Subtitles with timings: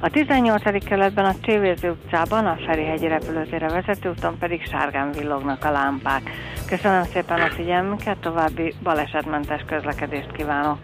[0.00, 0.84] A 18.
[0.84, 6.30] kerületben a Csévérző utcában, a Ferihegyi repülőtérre vezető úton pedig sárgán villognak a lámpák.
[6.66, 10.78] Köszönöm szépen a figyelmüket, további balesetmentes közlekedést kívánok.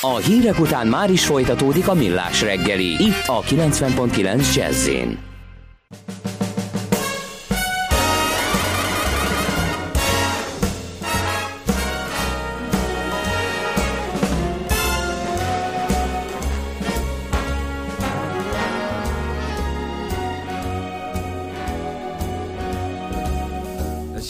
[0.00, 4.88] A hírek után már is folytatódik a millás reggeli, itt a 90.9 jazz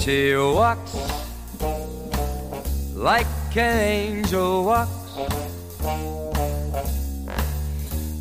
[0.09, 0.97] She walks
[2.95, 5.19] like an angel walks.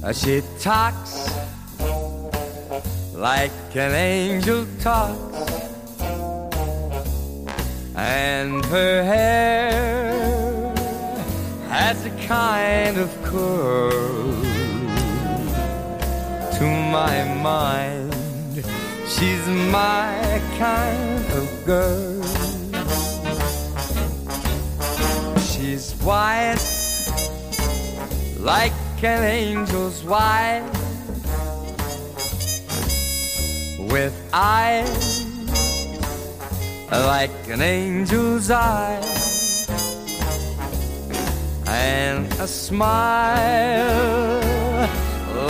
[0.04, 1.32] Uh, she talks
[3.16, 5.38] like an angel talks.
[7.96, 10.76] And her hair
[11.70, 14.34] has a kind of curl
[16.58, 18.14] to my mind.
[19.08, 22.24] She's my kind of girl.
[25.40, 26.58] She's white
[28.40, 30.64] like an angel's white
[33.92, 35.26] with eyes
[36.92, 39.68] like an angel's eyes
[41.68, 43.38] and a smile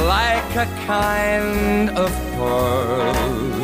[0.07, 3.56] like a kind of pearl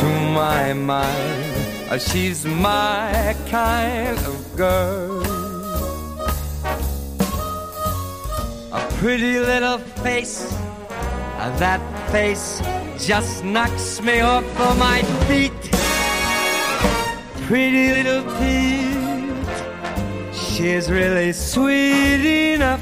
[0.00, 1.90] to my mind.
[1.90, 5.22] Uh, she's my kind of girl.
[8.72, 10.46] A pretty little face,
[11.38, 12.62] uh, that face
[12.98, 15.60] just knocks me off of my feet.
[17.46, 19.56] Pretty little Pete,
[20.32, 22.80] she's really sweet enough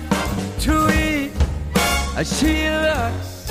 [0.60, 1.32] to eat.
[2.16, 3.50] Uh, she looks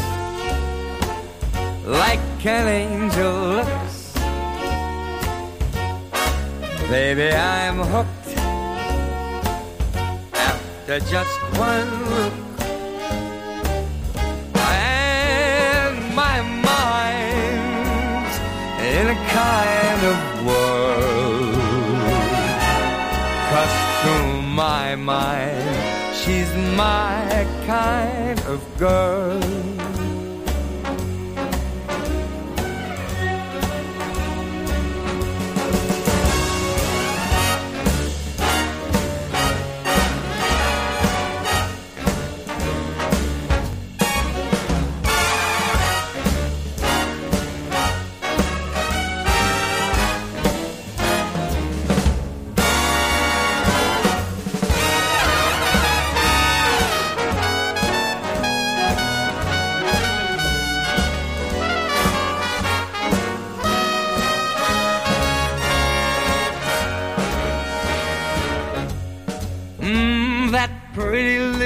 [1.86, 4.14] like an angel looks.
[6.90, 8.38] Baby, I'm hooked
[10.34, 12.34] after just one look.
[14.56, 18.36] And my mind's
[18.96, 21.52] in a kind of whirl.
[23.52, 29.67] Cause to my mind, she's my kind of girl.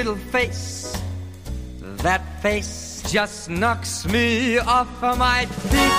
[0.02, 1.00] Face.
[2.02, 5.92] That face just knocks me off of my feet.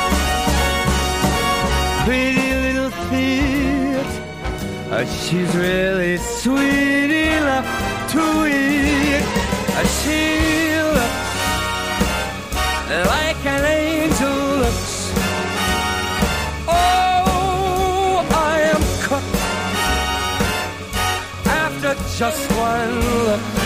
[2.03, 4.11] Pretty little feet.
[4.91, 7.65] Uh, she's really sweet enough
[8.11, 9.23] to eat.
[9.71, 10.21] Uh, she
[10.97, 11.31] looks
[13.07, 15.13] like an angel looks.
[16.67, 19.37] Oh, I am cooked
[21.47, 22.91] after just one
[23.27, 23.62] look.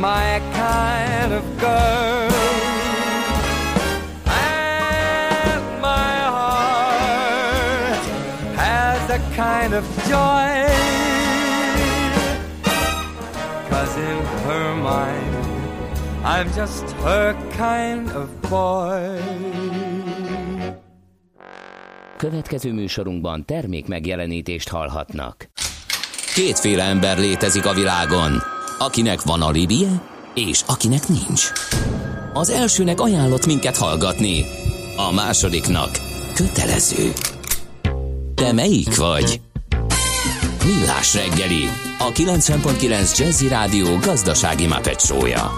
[0.00, 2.32] My kind of girl.
[4.26, 8.04] And my heart
[8.56, 10.48] has a kind of joy.
[13.68, 15.34] Cause in her mind,
[16.24, 19.20] I'm just her kind of boy.
[22.16, 25.50] Következő műsorunkban termék megjelenítést hallhatnak.
[26.34, 28.42] Kétféle ember létezik a világon,
[28.80, 30.02] akinek van alibije,
[30.34, 31.50] és akinek nincs.
[32.32, 34.44] Az elsőnek ajánlott minket hallgatni,
[34.96, 35.90] a másodiknak
[36.34, 37.12] kötelező.
[38.34, 39.40] Te melyik vagy?
[40.64, 41.64] Millás reggeli,
[41.98, 45.50] a 90.9 Jazzy Rádió gazdasági mapetsója.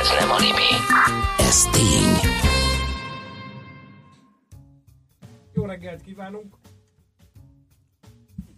[0.00, 0.72] Ez nem animi,
[1.38, 2.30] ez tény.
[5.54, 6.54] Jó reggelt kívánunk!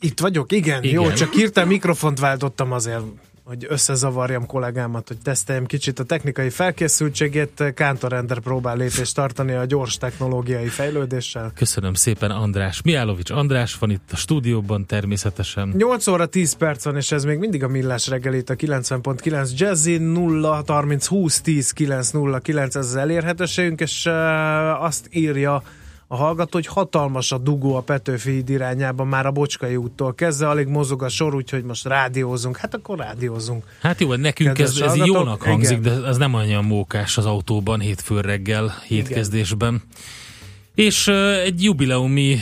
[0.01, 1.03] Itt vagyok, igen, Igen.
[1.03, 3.03] jó, csak hirtelen mikrofont váltottam azért
[3.49, 7.73] hogy összezavarjam kollégámat, hogy teszteljem kicsit a technikai felkészültségét.
[7.75, 11.53] Kántor Ender próbál lépést tartani a gyors technológiai fejlődéssel.
[11.55, 12.83] Köszönöm szépen András.
[12.83, 15.75] Miálovics András van itt a stúdióban természetesen.
[15.77, 19.97] 8 óra 10 perc van, és ez még mindig a millás reggelét a 90.9 Jazzy
[19.99, 25.63] 0 30 20 10 9 0 9 ez az elérhetőségünk, és uh, azt írja
[26.11, 30.49] a hallgató, hogy hatalmas a dugó a Petőfi híd irányában már a Bocskai úttól kezdve,
[30.49, 32.57] alig mozog a sor, úgyhogy most rádiózunk.
[32.57, 33.65] Hát akkor rádiózunk.
[33.81, 36.01] Hát jó, nekünk ez, ez jónak hangzik, Igen.
[36.01, 39.75] de ez nem olyan mókás az autóban hétfő reggel, hétkezdésben.
[39.75, 40.87] Igen.
[40.87, 41.09] És
[41.45, 42.39] egy jubileumi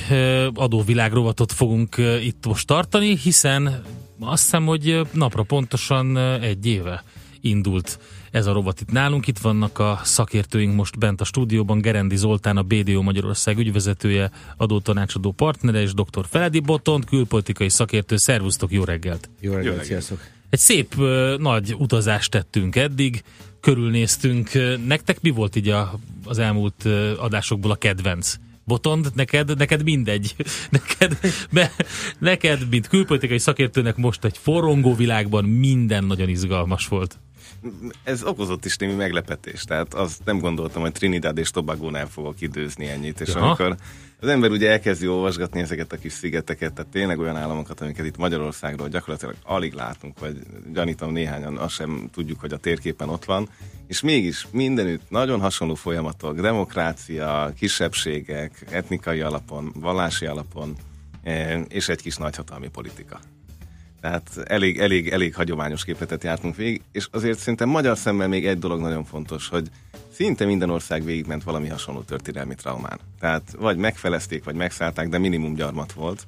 [0.55, 3.83] adóvilágrovatot fogunk itt most tartani, hiszen
[4.21, 7.05] azt hiszem, hogy napra pontosan egy éve
[7.41, 7.99] indult
[8.37, 9.27] ez a rovat itt nálunk.
[9.27, 15.33] Itt vannak a szakértőink most bent a stúdióban, Gerendi Zoltán, a BDO Magyarország ügyvezetője, adótanácsadó
[15.33, 16.25] partnere, és dr.
[16.29, 18.17] Feledi Botont, külpolitikai szakértő.
[18.17, 19.31] Szervusztok, jó reggelt!
[19.41, 19.87] Jó reggelt, jó reggelt.
[19.87, 20.21] sziasztok!
[20.51, 20.95] Egy szép
[21.39, 23.23] nagy utazást tettünk eddig,
[23.61, 24.51] körülnéztünk.
[24.87, 26.85] Nektek mi volt így a, az elmúlt
[27.19, 28.35] adásokból a kedvenc?
[28.65, 30.35] Botond, neked, neked mindegy.
[30.71, 31.19] Neked,
[31.51, 31.73] be,
[32.19, 37.19] neked, mint külpolitikai szakértőnek most egy forrongó világban minden nagyon izgalmas volt
[38.05, 42.87] ez okozott is némi meglepetés, tehát azt nem gondoltam, hogy Trinidad és Tobago-nál fogok időzni
[42.87, 43.47] ennyit, és Aha.
[43.47, 43.77] amikor
[44.21, 48.17] az ember ugye elkezdi olvasgatni ezeket a kis szigeteket, tehát tényleg olyan államokat, amiket itt
[48.17, 50.37] Magyarországról gyakorlatilag alig látunk, vagy
[50.73, 53.49] gyanítom néhányan azt sem tudjuk, hogy a térképen ott van,
[53.87, 60.77] és mégis mindenütt nagyon hasonló folyamatok, demokrácia, kisebbségek, etnikai alapon, vallási alapon,
[61.23, 63.21] eh, és egy kis nagyhatalmi politika.
[64.01, 68.59] Tehát elég, elég, elég hagyományos képletet jártunk végig, és azért szerintem magyar szemmel még egy
[68.59, 69.71] dolog nagyon fontos, hogy
[70.13, 72.99] szinte minden ország végigment valami hasonló történelmi traumán.
[73.21, 76.27] Tehát vagy megfelezték, vagy megszállták, de minimum gyarmat volt.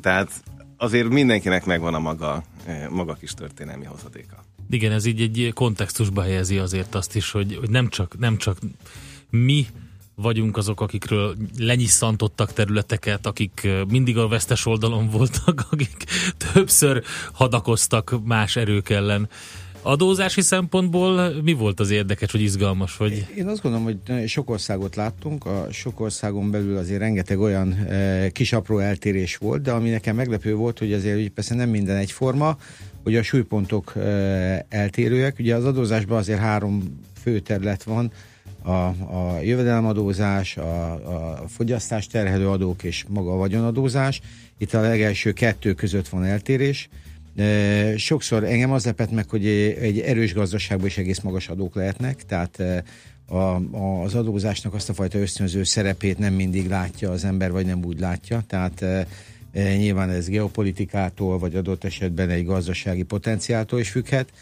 [0.00, 0.42] Tehát
[0.76, 4.44] azért mindenkinek megvan a maga, eh, maga kis történelmi hozadéka.
[4.70, 8.58] Igen, ez így egy kontextusba helyezi azért azt is, hogy, hogy nem, csak, nem csak
[9.30, 9.66] mi
[10.14, 16.04] vagyunk azok, akikről lenyisszantottak területeket, akik mindig a vesztes oldalon voltak, akik
[16.52, 19.28] többször hadakoztak más erők ellen.
[19.84, 22.96] Adózási szempontból mi volt az érdekes, vagy izgalmas?
[22.96, 23.26] Vagy...
[23.36, 28.30] Én azt gondolom, hogy sok országot láttunk, a sok országon belül azért rengeteg olyan e,
[28.30, 31.96] kis apró eltérés volt, de ami nekem meglepő volt, hogy azért hogy persze nem minden
[31.96, 32.56] egyforma,
[33.02, 34.00] hogy a súlypontok e,
[34.68, 35.38] eltérőek.
[35.38, 38.12] Ugye az adózásban azért három fő terület van,
[38.62, 40.92] a, a jövedelemadózás, a,
[41.42, 44.20] a fogyasztás terhelő adók és maga a vagyonadózás.
[44.58, 46.88] Itt a legelső kettő között van eltérés.
[47.34, 52.24] De sokszor engem az lepett meg, hogy egy erős gazdaságban is egész magas adók lehetnek,
[52.26, 52.84] tehát e,
[53.26, 53.56] a,
[54.04, 58.00] az adózásnak azt a fajta ösztönző szerepét nem mindig látja az ember, vagy nem úgy
[58.00, 58.42] látja.
[58.46, 59.06] Tehát e, e,
[59.52, 64.32] nyilván ez geopolitikától, vagy adott esetben egy gazdasági potenciáltól is függhet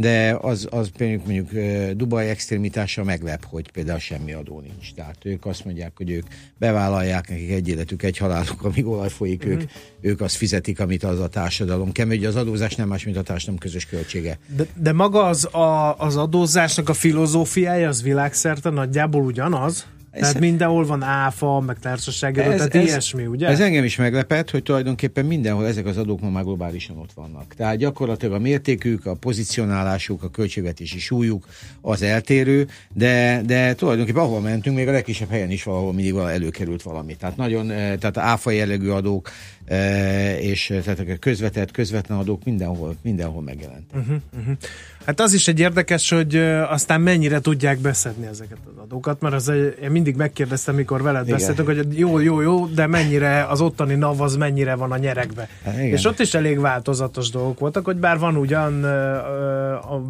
[0.00, 1.48] de az, az például mondjuk
[1.96, 4.94] Dubaj extrémitása meglep, hogy például semmi adó nincs.
[4.94, 6.26] Tehát ők azt mondják, hogy ők
[6.58, 9.52] bevállalják nekik egy életük, egy haláluk, amíg olaj folyik, uh-huh.
[9.52, 9.70] ők, mhm.
[10.00, 13.22] ők azt fizetik, amit az a társadalom kemény, hogy az adózás nem más, mint a
[13.22, 14.38] társadalom közös költsége.
[14.56, 19.86] De, de maga az, a, az adózásnak a filozófiája az világszerte nagyjából ugyanaz?
[20.10, 23.46] Ez tehát mindenhol van áfa, meg társasági adó, tehát ez, ilyesmi, ugye?
[23.46, 27.54] Ez engem is meglepett, hogy tulajdonképpen mindenhol ezek az adók ma már globálisan ott vannak.
[27.54, 31.46] Tehát gyakorlatilag a mértékük, a pozicionálásuk, a költségvetési súlyuk
[31.80, 36.82] az eltérő, de, de tulajdonképpen ahol mentünk, még a legkisebb helyen is valahol mindig előkerült
[36.82, 37.16] valami.
[37.16, 39.30] Tehát nagyon, eh, tehát áfa jellegű adók,
[40.40, 43.98] és tehát a közvetett, közvetlen adók mindenhol, mindenhol megjelentek.
[43.98, 44.56] Uh-huh, uh-huh.
[45.04, 46.36] Hát az is egy érdekes, hogy
[46.68, 51.26] aztán mennyire tudják beszedni ezeket az adókat, mert az egy, én mindig megkérdeztem, mikor veled
[51.26, 51.38] igen.
[51.38, 55.48] beszéltünk, hogy jó, jó, jó, de mennyire az ottani NAV az mennyire van a nyerekbe.
[55.64, 55.86] Hát, igen.
[55.86, 58.84] És ott is elég változatos dolgok voltak, hogy bár van ugyan
[59.74, 60.02] a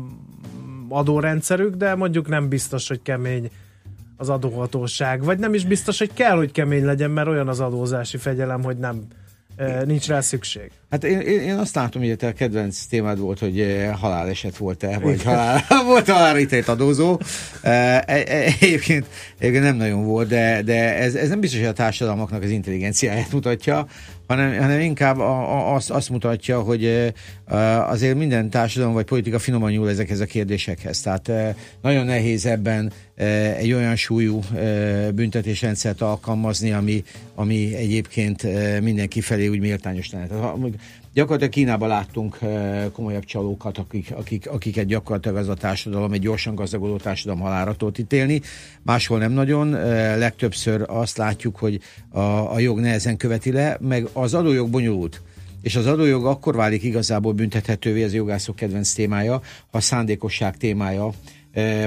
[0.88, 3.50] adórendszerük, de mondjuk nem biztos, hogy kemény
[4.16, 8.16] az adóhatóság, vagy nem is biztos, hogy kell, hogy kemény legyen, mert olyan az adózási
[8.16, 9.06] fegyelem, hogy nem
[9.84, 10.70] nincs rá szükség.
[10.90, 15.62] Hát én, én azt látom, hogy a kedvenc témád volt, hogy haláleset volt-e, vagy halál,
[15.86, 17.18] volt halálítélt adózó.
[17.62, 18.22] E, e,
[18.60, 19.06] egyébként,
[19.38, 23.32] egyébként nem nagyon volt, de, de ez, ez nem biztos, hogy a társadalmaknak az intelligenciáját
[23.32, 23.86] mutatja,
[24.30, 27.12] hanem, hanem inkább a, a, azt, azt mutatja, hogy
[27.86, 31.00] azért minden társadalom vagy politika finoman nyúl ezekhez a kérdésekhez.
[31.00, 31.30] Tehát
[31.82, 32.92] nagyon nehéz ebben
[33.56, 34.40] egy olyan súlyú
[35.14, 38.46] büntetésrendszert alkalmazni, ami, ami egyébként
[38.80, 40.54] mindenki felé úgy méltányos lenne.
[41.14, 42.38] Gyakorlatilag Kínában láttunk
[42.92, 47.98] komolyabb csalókat, akik, akik, akiket gyakorlatilag az a társadalom, egy gyorsan gazdagodó társadalom halára tudott
[47.98, 48.40] ítélni.
[48.82, 49.70] Máshol nem nagyon.
[50.18, 52.20] Legtöbbször azt látjuk, hogy a,
[52.52, 55.22] a jog nehezen követi le, meg az adójog bonyolult.
[55.62, 59.32] és az adójog akkor válik igazából büntethetővé, ez a jogászok kedvenc témája,
[59.70, 61.10] ha a szándékosság témája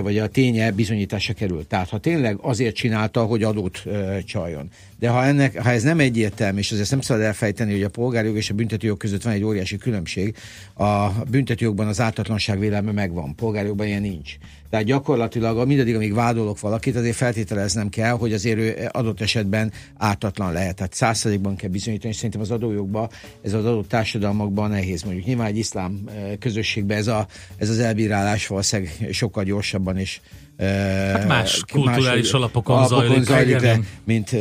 [0.02, 1.68] vagy a ténye bizonyítása kerül.
[1.68, 3.84] Tehát ha tényleg azért csinálta, hogy adót
[4.26, 4.70] csaljon.
[5.04, 8.36] De ha, ennek, ha ez nem egyértelmű, és azért nem szabad elfejteni, hogy a polgárjog
[8.36, 10.36] és a büntetőjog között van egy óriási különbség,
[10.74, 14.36] a büntetőjogban az ártatlanság vélelme megvan, polgárjogban ilyen nincs.
[14.70, 20.54] Tehát gyakorlatilag mindaddig, amíg vádolok valakit, azért feltételeznem kell, hogy azért ő adott esetben ártatlan
[20.54, 20.76] lehet.
[20.76, 23.10] Tehát százszerzékban kell bizonyítani, és szerintem az adójogban,
[23.42, 25.04] ez az adott társadalmakban nehéz.
[25.04, 30.22] Mondjuk nyilván egy iszlám közösségben ez, a, ez az elbírálás valószínűleg sokkal gyorsabban is
[30.58, 34.32] Hát más kulturális más, alapokon, alapokon zajlik, zajlik le, mint,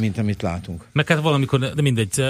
[0.00, 0.84] mint amit látunk.
[0.92, 2.24] Meg hát valamikor, de mindegy,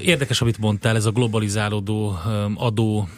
[0.00, 2.18] érdekes, amit mondtál, ez a globalizálódó
[2.54, 3.08] adó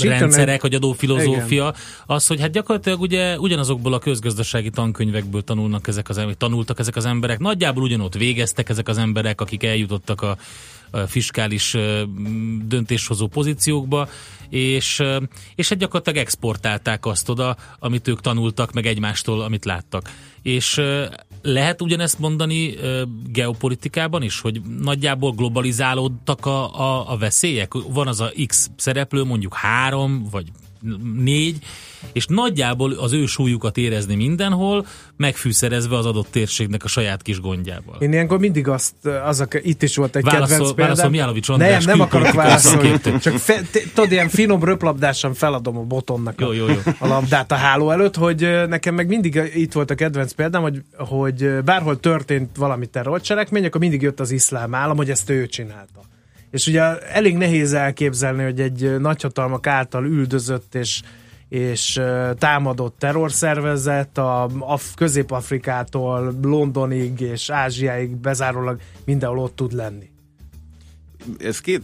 [0.00, 1.74] rendszerek, vagy adófilozófia, Igen.
[2.06, 6.96] az, hogy hát gyakorlatilag ugye ugyanazokból a közgazdasági tankönyvekből tanulnak ezek az emberek, tanultak ezek
[6.96, 10.36] az emberek, nagyjából ugyanott végeztek ezek az emberek, akik eljutottak a
[11.06, 11.76] fiskális
[12.64, 14.08] döntéshozó pozíciókba,
[14.48, 15.02] és,
[15.54, 20.10] és hát gyakorlatilag exportálták azt oda, amit ők tanultak, meg egymástól, amit láttak.
[20.42, 20.80] És
[21.42, 22.74] lehet ugyanezt mondani
[23.26, 27.72] geopolitikában is, hogy nagyjából globalizálódtak a, a, a veszélyek?
[27.74, 30.46] Van az a X szereplő, mondjuk három, vagy
[31.14, 31.58] négy,
[32.12, 37.96] és nagyjából az ő súlyukat érezni mindenhol, megfűszerezve az adott térségnek a saját kis gondjával.
[37.98, 38.94] Én ilyenkor mindig azt,
[39.24, 41.12] az a, itt is volt egy válaszol, kedvenc példám.
[41.12, 43.60] Válaszol András, nem, nem akarok válaszolni, csak fe,
[43.94, 46.78] tudod, ilyen finom röplabdásan feladom a botonnak jó, jó, jó.
[46.98, 50.82] a labdát a háló előtt, hogy nekem meg mindig itt volt a kedvenc példám, hogy,
[50.96, 56.09] hogy bárhol történt valami terrorcselekmény, akkor mindig jött az iszlám állam, hogy ezt ő csinálta.
[56.50, 61.02] És ugye elég nehéz elképzelni, hogy egy nagyhatalmak által üldözött és
[61.50, 62.00] és
[62.38, 70.10] támadott terrorszervezet a Af- Közép-Afrikától Londonig és Ázsiáig bezárólag mindenhol ott tud lenni.
[71.38, 71.82] Ez két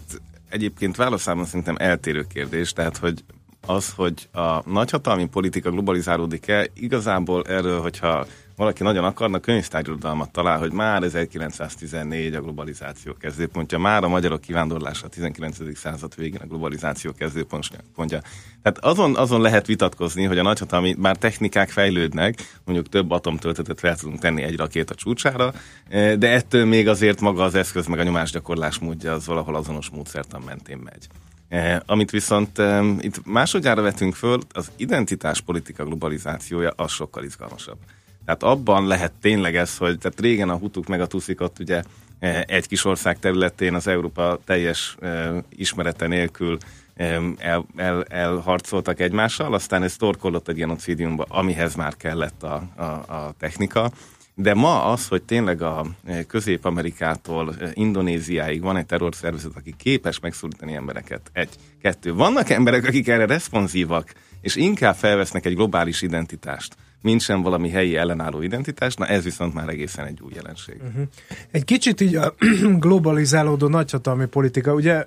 [0.48, 3.24] egyébként válaszában szerintem eltérő kérdés, tehát hogy
[3.66, 10.72] az, hogy a nagyhatalmi politika globalizálódik-e, igazából erről, hogyha valaki nagyon akarna, könyvtárirodalmat talál, hogy
[10.72, 15.78] már 1914 a globalizáció kezdőpontja, már a magyarok kivándorlása a 19.
[15.78, 18.20] század végén a globalizáció kezdőpontja.
[18.62, 23.96] Tehát azon, azon lehet vitatkozni, hogy a nagyhatalmi, már technikák fejlődnek, mondjuk több atomtöltetet fel
[23.96, 25.52] tudunk tenni egy rakéta csúcsára,
[25.88, 29.90] eh, de ettől még azért maga az eszköz, meg a nyomásgyakorlás módja az valahol azonos
[29.90, 31.06] módszertan mentén megy.
[31.48, 37.78] Eh, amit viszont eh, itt másodjára vetünk föl, az identitáspolitika globalizációja az sokkal izgalmasabb.
[38.26, 41.82] Tehát abban lehet tényleg ez, hogy tehát régen a hutuk meg a tuszikat ugye
[42.18, 46.58] eh, egy kis ország területén az Európa teljes eh, ismerete nélkül
[46.94, 52.82] eh, el, el, elharcoltak egymással, aztán ez torkollott a genocidiumba, amihez már kellett a, a,
[52.82, 53.90] a technika.
[54.34, 55.86] De ma az, hogy tényleg a
[56.26, 61.30] Közép-Amerikától Indonéziáig van egy terrorszervezet, aki képes megszólítani embereket.
[61.32, 61.48] Egy,
[61.82, 62.14] kettő.
[62.14, 67.96] Vannak emberek, akik erre responsívak, és inkább felvesznek egy globális identitást mint sem valami helyi
[67.96, 70.76] ellenálló identitás, na ez viszont már egészen egy új jelenség.
[70.86, 71.06] Uh-huh.
[71.50, 72.34] Egy kicsit így a
[72.78, 75.06] globalizálódó nagyhatalmi politika, ugye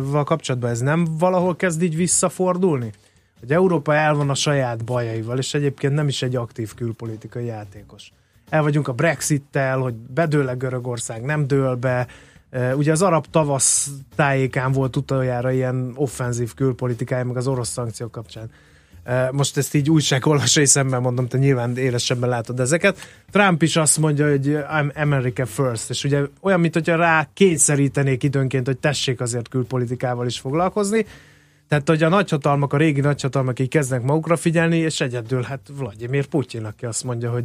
[0.00, 2.92] val kapcsolatban ez nem valahol kezd így visszafordulni?
[3.40, 8.12] Hogy Európa el van a saját bajaival, és egyébként nem is egy aktív külpolitikai játékos.
[8.48, 12.06] El vagyunk a Brexittel, hogy bedől-e Görögország, nem dől be,
[12.74, 18.50] Ugye az arab tavasz tájékán volt utoljára ilyen offenzív külpolitikája, meg az orosz szankciók kapcsán.
[19.30, 22.98] Most ezt így újságolvasói szemben mondom, te nyilván élesebben látod ezeket.
[23.30, 28.22] Trump is azt mondja, hogy I'm America first, és ugye olyan, mint hogyha rá kényszerítenék
[28.22, 31.06] időnként, hogy tessék azért külpolitikával is foglalkozni.
[31.68, 36.26] Tehát, hogy a nagyhatalmak, a régi nagyhatalmak így kezdnek magukra figyelni, és egyedül, hát Vladimir
[36.26, 37.44] Putyin, aki azt mondja, hogy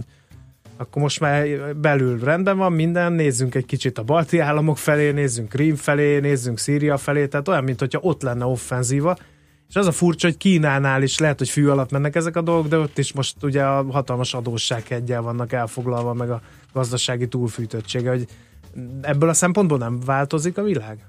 [0.78, 5.50] akkor most már belül rendben van minden, nézzünk egy kicsit a balti államok felé, nézzünk
[5.50, 9.18] Krím felé, nézzünk Szíria felé, tehát olyan, mint hogyha ott lenne offenzíva,
[9.72, 12.68] és az a furcsa, hogy Kínánál is lehet, hogy fű alatt mennek ezek a dolgok,
[12.68, 16.42] de ott is most ugye a hatalmas adóssághegyel vannak elfoglalva, meg a
[16.74, 18.28] gazdasági túlfűtöttsége, hogy
[19.02, 21.08] ebből a szempontból nem változik a világ?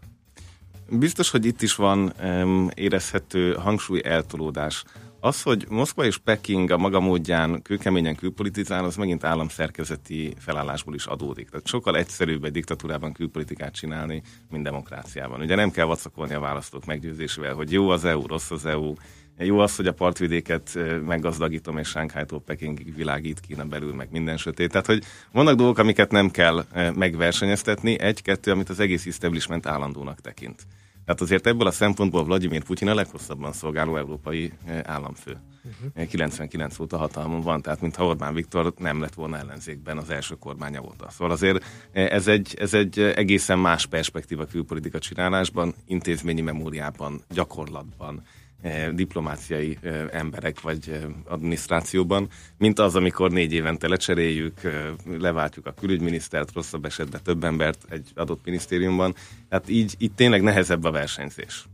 [0.89, 4.85] Biztos, hogy itt is van um, érezhető hangsúly eltolódás.
[5.25, 11.07] Az, hogy Moszkva és Peking a maga módján kőkeményen külpolitizál, az megint államszerkezeti felállásból is
[11.07, 11.49] adódik.
[11.49, 15.41] Tehát sokkal egyszerűbb egy diktatúrában külpolitikát csinálni, mint demokráciában.
[15.41, 18.95] Ugye nem kell vacakolni a választók meggyőzésével, hogy jó az EU, rossz az EU,
[19.39, 24.71] jó az, hogy a partvidéket meggazdagítom, és Sánkhájtól Pekingig világít Kína belül, meg minden sötét.
[24.71, 26.65] Tehát, hogy vannak dolgok, amiket nem kell
[26.95, 30.67] megversenyeztetni, egy-kettő, amit az egész establishment állandónak tekint.
[31.05, 35.41] Tehát azért ebből a szempontból Vladimir Putyin a leghosszabban szolgáló európai államfő.
[35.65, 36.07] Uh-huh.
[36.09, 40.83] 99 óta hatalmon van, tehát mintha Orbán Viktor nem lett volna ellenzékben az első kormánya
[40.83, 41.11] óta.
[41.11, 48.42] Szóval azért ez egy, ez egy egészen más perspektíva külpolitika csinálásban, intézményi memóriában, gyakorlatban, Eh,
[48.93, 49.79] diplomáciai
[50.11, 52.29] emberek vagy adminisztrációban,
[52.59, 54.61] mint az, amikor négy évente lecseréljük,
[55.19, 59.15] leváltjuk a külügyminisztert, rosszabb esetben több embert egy adott minisztériumban.
[59.49, 61.67] Tehát így, így tényleg nehezebb a versenyzés.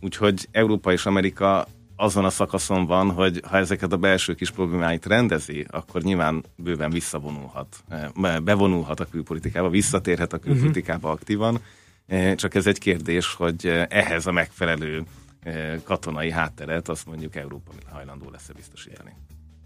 [0.00, 5.06] Úgyhogy Európa és Amerika azon a szakaszon van, hogy ha ezeket a belső kis problémáit
[5.06, 7.84] rendezi, akkor nyilván bőven visszavonulhat,
[8.42, 11.60] bevonulhat a külpolitikába, visszatérhet a külpolitikába aktívan,
[12.34, 15.02] csak ez egy kérdés, hogy ehhez a megfelelő
[15.82, 19.14] katonai hátteret, azt mondjuk Európa hajlandó lesz biztosítani.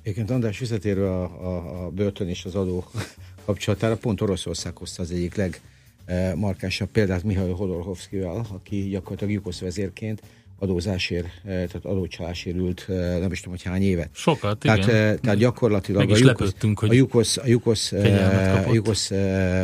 [0.02, 2.85] Egyébként András visszatérő a, a, a börtön és az adó
[3.44, 10.23] kapcsolatára, pont Oroszország hozta az egyik legmarkásabb példát Mihail Hodorkovszkival, aki gyakorlatilag Jukosz vezérként
[10.58, 12.85] adózásért, tehát adócsalásért ült,
[13.20, 14.08] nem is tudom, hogy hány évet.
[14.12, 15.20] Sokat, tehát, igen.
[15.20, 17.92] Tehát gyakorlatilag Meg is a Jukosz, lepődtünk, hogy a Jukosz, a Jukosz,
[18.66, 19.11] a Jukosz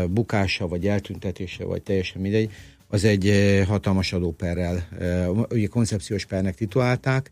[0.08, 2.50] bukása, vagy eltüntetése, vagy teljesen mindegy,
[2.88, 7.30] az egy eh, hatalmas adóperrel, eh, ugye koncepciós pernek titulálták,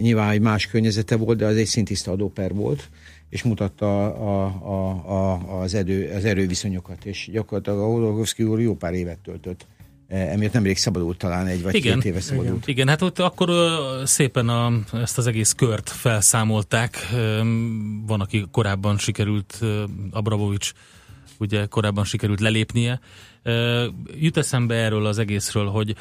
[0.00, 2.88] nyilván egy más környezete volt, de az egy szintiszta adóper volt,
[3.28, 8.74] és mutatta a, a, a, az, erő, az erőviszonyokat, és gyakorlatilag a Hodorkovszki úr jó
[8.74, 9.66] pár évet töltött
[10.08, 12.56] eh, emiatt nemrég szabadult talán egy vagy igen, két éve szabadult.
[12.56, 13.50] Igen, igen hát ott akkor
[14.04, 16.96] szépen a, ezt az egész kört felszámolták.
[18.06, 19.58] Van, aki korábban sikerült,
[20.10, 20.72] Abramovics
[21.38, 23.00] ugye korábban sikerült lelépnie,
[24.20, 25.94] Jut eszembe erről az egészről, hogy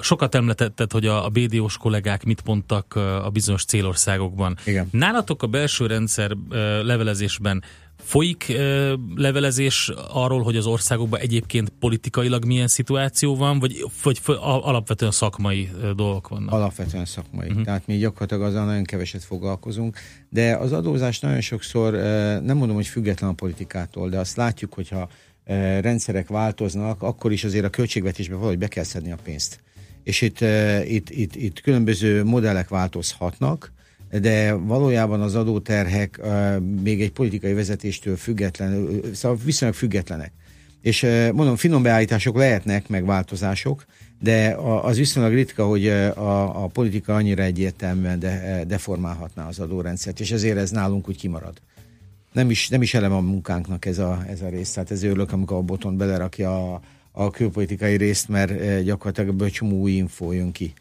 [0.00, 4.56] sokat említetted, hogy a, a BDO-s kollégák mit mondtak a bizonyos célországokban.
[4.64, 4.88] Igen.
[4.90, 6.36] Nálatok a belső rendszer
[6.82, 7.62] levelezésben
[7.96, 8.52] folyik
[9.14, 16.28] levelezés arról, hogy az országokban egyébként politikailag milyen szituáció van, vagy, vagy alapvetően szakmai dolgok
[16.28, 16.52] vannak?
[16.52, 17.48] Alapvetően szakmai.
[17.48, 17.64] Uh-huh.
[17.64, 19.96] Tehát mi gyakorlatilag azzal nagyon keveset foglalkozunk,
[20.28, 21.92] de az adózás nagyon sokszor,
[22.42, 25.08] nem mondom, hogy független a politikától, de azt látjuk, hogyha
[25.80, 29.60] rendszerek változnak, akkor is azért a költségvetésbe valahogy be kell szedni a pénzt.
[30.02, 30.40] És itt,
[30.84, 33.72] itt, itt, itt különböző modellek változhatnak,
[34.20, 36.20] de valójában az adóterhek
[36.82, 40.32] még egy politikai vezetéstől független, szóval viszonylag függetlenek.
[40.82, 43.84] És mondom, finom beállítások lehetnek, meg változások,
[44.20, 50.30] de az viszonylag ritka, hogy a, a politika annyira egyértelműen de, deformálhatná az adórendszert, és
[50.30, 51.60] ezért ez nálunk úgy kimarad
[52.36, 54.72] nem is, nem is elem a munkánknak ez a, ez a rész.
[54.72, 56.80] Tehát ez örülök, amikor a boton belerakja a,
[57.12, 60.72] a külpolitikai részt, mert eh, gyakorlatilag ebből csomó új info jön ki.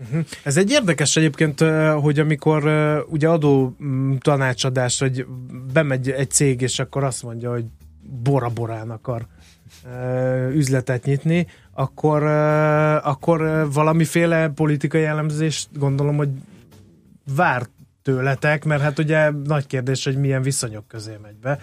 [0.00, 0.24] Uh-huh.
[0.42, 5.26] Ez egy érdekes egyébként, eh, hogy amikor eh, ugye adó mm, tanácsadás, hogy
[5.72, 7.64] bemegy egy cég, és akkor azt mondja, hogy
[8.22, 9.26] Bora-Borán akar
[10.52, 12.22] üzletet nyitni, akkor,
[13.02, 16.28] akkor valamiféle politikai elemzést gondolom, hogy
[17.34, 17.70] várt
[18.06, 21.58] tőletek, mert hát ugye nagy kérdés, hogy milyen viszonyok közé megy be.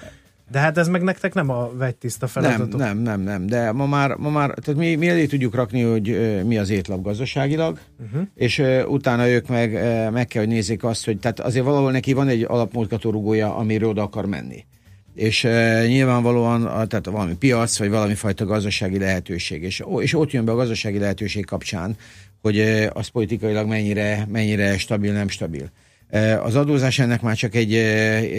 [0.51, 2.79] De hát ez meg nektek nem a vegytiszta feladatok.
[2.79, 3.45] Nem, nem, nem, nem.
[3.45, 6.69] De ma már, ma már tehát mi, mi elé tudjuk rakni, hogy uh, mi az
[6.69, 8.27] étlap gazdaságilag, uh-huh.
[8.35, 11.91] és uh, utána ők meg, uh, meg kell, hogy nézzék azt, hogy tehát azért valahol
[11.91, 14.65] neki van egy alapmozgatórugója, amiről oda akar menni.
[15.15, 19.63] És uh, nyilvánvalóan uh, tehát valami piac, vagy valami fajta gazdasági lehetőség.
[19.63, 21.95] És, és ott jön be a gazdasági lehetőség kapcsán,
[22.41, 25.69] hogy uh, az politikailag mennyire, mennyire stabil, nem stabil.
[26.43, 27.71] Az adózás ennek már csak egy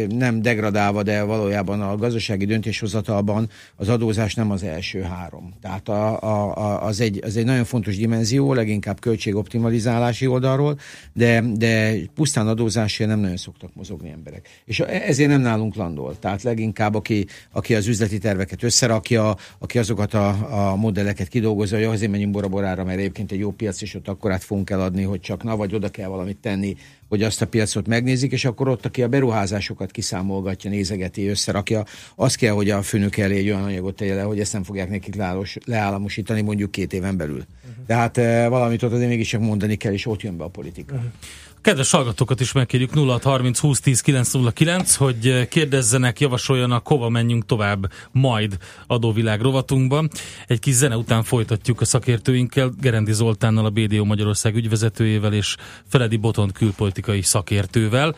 [0.08, 5.54] nem degradálva, de valójában a gazdasági döntéshozatalban az adózás nem az első három.
[5.60, 10.78] Tehát a, a, a, az, egy, az egy nagyon fontos dimenzió, leginkább költségoptimalizálási oldalról,
[11.12, 14.48] de, de pusztán adózásért nem nagyon szoktak mozogni emberek.
[14.64, 16.18] És ezért nem nálunk landol.
[16.18, 20.28] Tehát leginkább aki, aki az üzleti terveket összerakja, aki azokat a,
[20.70, 24.44] a modelleket kidolgozza, hogy azért menjünk Boraborára, mert egyébként egy jó piac, és ott akkorát
[24.44, 26.76] fogunk eladni, hogy csak na, vagy oda kell valamit tenni,
[27.08, 32.34] hogy azt a piacot megnézik, és akkor ott, aki a beruházásokat kiszámolgatja, nézegeti, összerakja, az
[32.34, 35.14] kell, hogy a főnök elé egy olyan anyagot tegye le, hogy ezt nem fogják nekik
[35.64, 37.44] leállamosítani mondjuk két éven belül.
[37.68, 37.86] Uh-huh.
[37.86, 40.94] Tehát e, valamit ott azért mégis csak mondani kell, és ott jön be a politika.
[40.94, 41.10] Uh-huh.
[41.64, 47.90] Kedves hallgatókat is megkérjük 0630 20 10 909, hogy eh, kérdezzenek, javasoljanak, hova menjünk tovább
[48.12, 50.10] majd adóvilág rovatunkban.
[50.46, 55.56] Egy kis zene után folytatjuk a szakértőinkkel, Gerendi Zoltánnal, a BDO Magyarország ügyvezetőjével és
[55.88, 58.16] Feledi Botont külpolitikai szakértővel.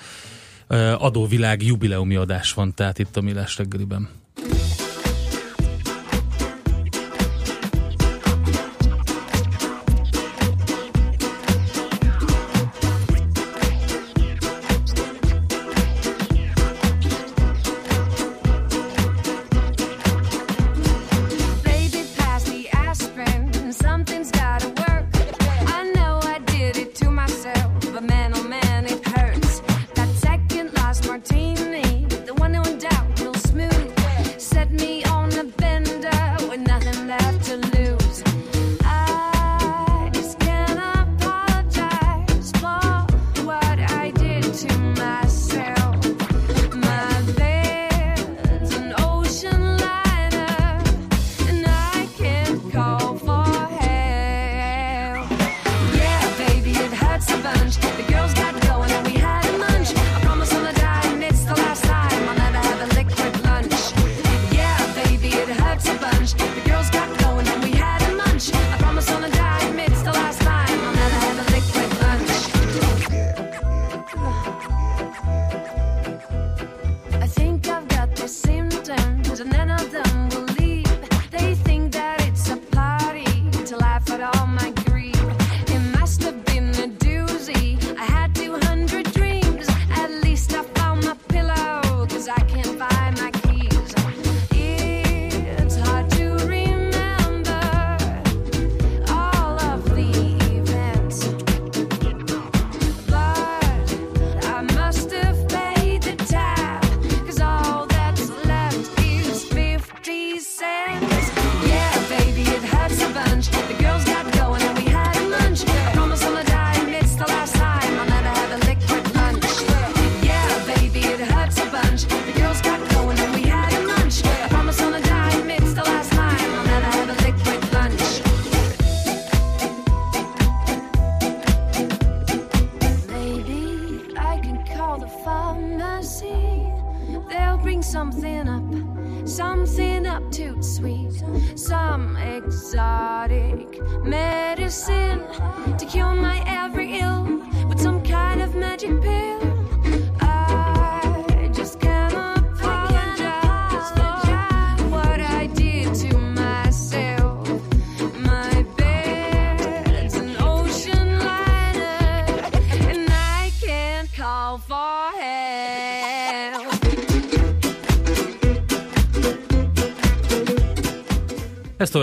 [0.69, 4.26] Eh, adóvilág jubileumi adás van tehát itt a Millás reggeliben.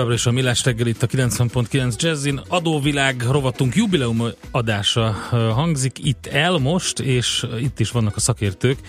[0.04, 2.42] Továbbra is a Millás reggel itt a 90.9 Jazzin.
[2.48, 5.12] Adóvilág rovatunk jubileum adása
[5.56, 8.80] hangzik itt el most, és itt is vannak a szakértők.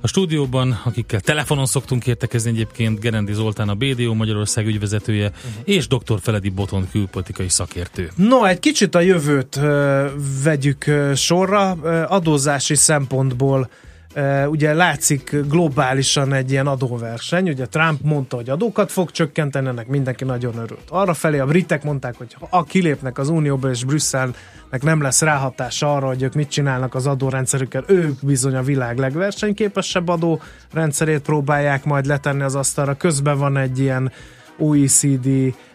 [0.00, 5.52] A stúdióban, akikkel telefonon szoktunk értekezni egyébként, Gerendi Zoltán a BDO Magyarország ügyvezetője, uh-huh.
[5.64, 6.18] és dr.
[6.20, 8.10] Feledi Boton külpolitikai szakértő.
[8.14, 10.06] No, egy kicsit a jövőt uh,
[10.44, 13.70] vegyük uh, sorra, uh, adózási szempontból
[14.46, 20.24] ugye látszik globálisan egy ilyen adóverseny, ugye Trump mondta, hogy adókat fog csökkenteni, ennek mindenki
[20.24, 20.88] nagyon örült.
[20.88, 25.94] Arra felé a britek mondták, hogy ha kilépnek az Unióba és Brüsszelnek nem lesz ráhatása
[25.94, 32.06] arra, hogy ők mit csinálnak az adórendszerükkel, ők bizony a világ legversenyképesebb adórendszerét próbálják majd
[32.06, 32.94] letenni az asztalra.
[32.94, 34.12] Közben van egy ilyen
[34.58, 35.28] OECD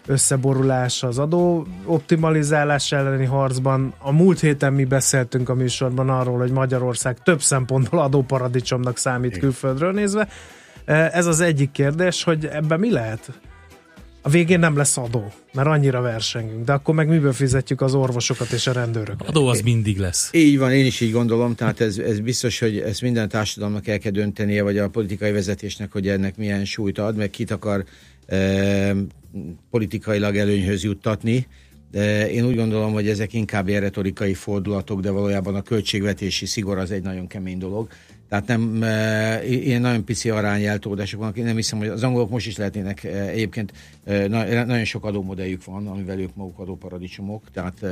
[0.06, 3.94] összeborulás az adó optimalizálás elleni harcban.
[3.98, 9.92] A múlt héten mi beszéltünk a műsorban arról, hogy Magyarország több szempontból adóparadicsomnak számít külföldről
[9.92, 10.28] nézve.
[10.86, 13.32] E, ez az egyik kérdés, hogy ebben mi lehet?
[14.26, 18.52] A végén nem lesz adó, mert annyira versengünk, de akkor meg miből fizetjük az orvosokat
[18.52, 19.28] és a rendőröket?
[19.28, 20.30] Adó az mindig lesz.
[20.34, 24.00] Így van, én is így gondolom, tehát ez, ez biztos, hogy ezt minden társadalomnak el
[24.00, 27.84] kell döntenie, vagy a politikai vezetésnek, hogy ennek milyen súlyt ad, meg kit akar
[29.70, 31.48] politikailag előnyhöz juttatni.
[31.92, 36.78] De én úgy gondolom, hogy ezek inkább ilyen retorikai fordulatok, de valójában a költségvetési szigor
[36.78, 37.88] az egy nagyon kemény dolog.
[38.30, 38.84] Tehát nem,
[39.44, 41.38] ilyen nagyon pici arányeltódások vannak.
[41.38, 43.74] Én nem hiszem, hogy az angolok most is lehetnének egyébként
[44.66, 47.44] nagyon sok adómodelljük van, amivel ők maguk adóparadicsomok.
[47.52, 47.86] Tehát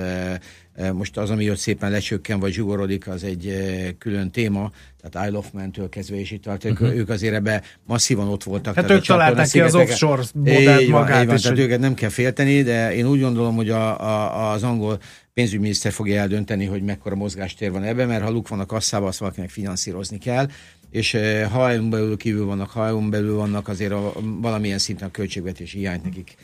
[0.93, 3.53] most az, ami ott szépen lecsökken vagy zsugorodik, az egy
[3.97, 4.71] külön téma.
[5.01, 6.95] Tehát Isle of Man-től kezdve és itt tehát uh-huh.
[6.95, 8.75] ők azért ebbe masszívan ott voltak.
[8.75, 11.25] Hát ők találták ki az offshore modellt magát.
[11.25, 11.59] Van, tehát hogy...
[11.59, 14.99] őket nem kell félteni, de én úgy gondolom, hogy a, a, az angol
[15.33, 19.19] pénzügyminiszter fogja eldönteni, hogy mekkora mozgástér van ebben, mert ha luk van a kasszában, azt
[19.19, 20.47] valakinek finanszírozni kell,
[20.89, 21.17] és
[21.51, 26.03] ha EU belül kívül vannak, ha belül vannak, azért a, valamilyen szinten a költségvetési hiányt
[26.03, 26.35] nekik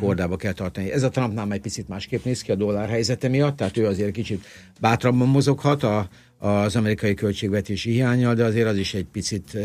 [0.00, 0.92] kordába kell tartani.
[0.92, 4.10] Ez a Trumpnál egy picit másképp néz ki a dollár helyzete miatt, tehát ő azért
[4.10, 4.44] kicsit
[4.80, 6.08] bátrabban mozoghat a,
[6.38, 9.58] az amerikai költségvetési hiányjal, de azért az is egy picit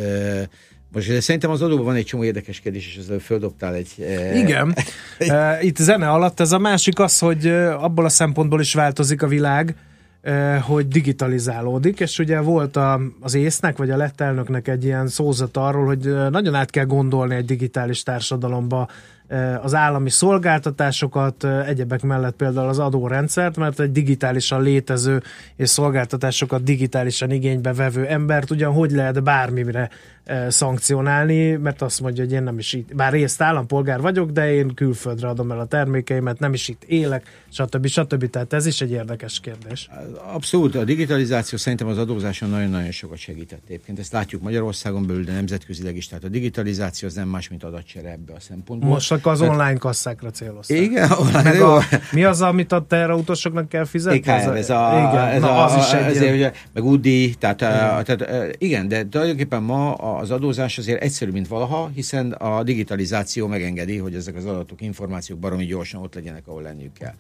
[0.93, 3.89] most de szerintem az adóban van egy csomó érdekes kérdés, és ezzel földobtál egy...
[4.36, 4.76] Igen.
[5.62, 7.47] Itt zene alatt ez a másik az, hogy
[7.80, 9.76] abból a szempontból is változik a világ,
[10.62, 15.58] hogy digitalizálódik, és ugye volt a, az észnek, vagy a lett elnöknek egy ilyen szózat
[15.58, 18.88] arról, hogy nagyon át kell gondolni egy digitális társadalomba
[19.62, 25.22] az állami szolgáltatásokat, egyebek mellett például az adórendszert, mert egy digitálisan létező
[25.56, 29.89] és szolgáltatásokat digitálisan igénybe vevő embert ugyan hogy lehet bármire
[30.48, 34.74] szankcionálni, mert azt mondja, hogy én nem is itt, bár részt állampolgár vagyok, de én
[34.74, 37.88] külföldre adom el a termékeimet, nem is itt élek, stb.
[37.88, 38.30] stb.
[38.30, 39.89] Tehát ez is egy érdekes kérdés.
[40.34, 44.00] Abszolút, a digitalizáció szerintem az adózáson nagyon-nagyon sokat segített egyébként.
[44.00, 46.08] Ezt látjuk Magyarországon belül, de nemzetközileg is.
[46.08, 48.89] Tehát a digitalizáció az nem más, mint adatcsere ebbe a szempontból.
[48.89, 50.77] Most csak az online kasszákra célozták.
[50.77, 51.41] Igen, online.
[51.41, 51.81] Meg a,
[52.12, 54.17] mi az, amit a utasoknak kell fizetni?
[54.17, 56.51] Igen, ez, ez a, igen, ez na, a, az is egy ezért, ilyen...
[56.73, 58.03] meg UDI, tehát, igen.
[58.03, 63.97] tehát igen, de tulajdonképpen ma az adózás azért egyszerű, mint valaha, hiszen a digitalizáció megengedi,
[63.97, 67.13] hogy ezek az adatok, információk baromi gyorsan ott legyenek, ahol lenniük kell.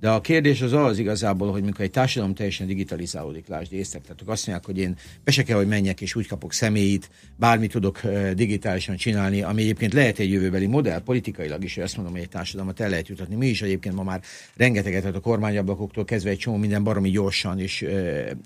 [0.00, 4.22] De a kérdés az az igazából, hogy mikor egy társadalom teljesen digitalizálódik, lásd észtek, tehát
[4.26, 8.00] azt mondják, hogy én be se kell, hogy menjek, és úgy kapok személyit, bármit tudok
[8.34, 12.28] digitálisan csinálni, ami egyébként lehet egy jövőbeli modell, politikailag is, hogy azt mondom, hogy egy
[12.28, 13.34] társadalmat el lehet jutatni.
[13.34, 14.20] Mi is egyébként ma már
[14.56, 17.86] rengeteget, tehát a kormányablakoktól kezdve egy csomó minden baromi gyorsan és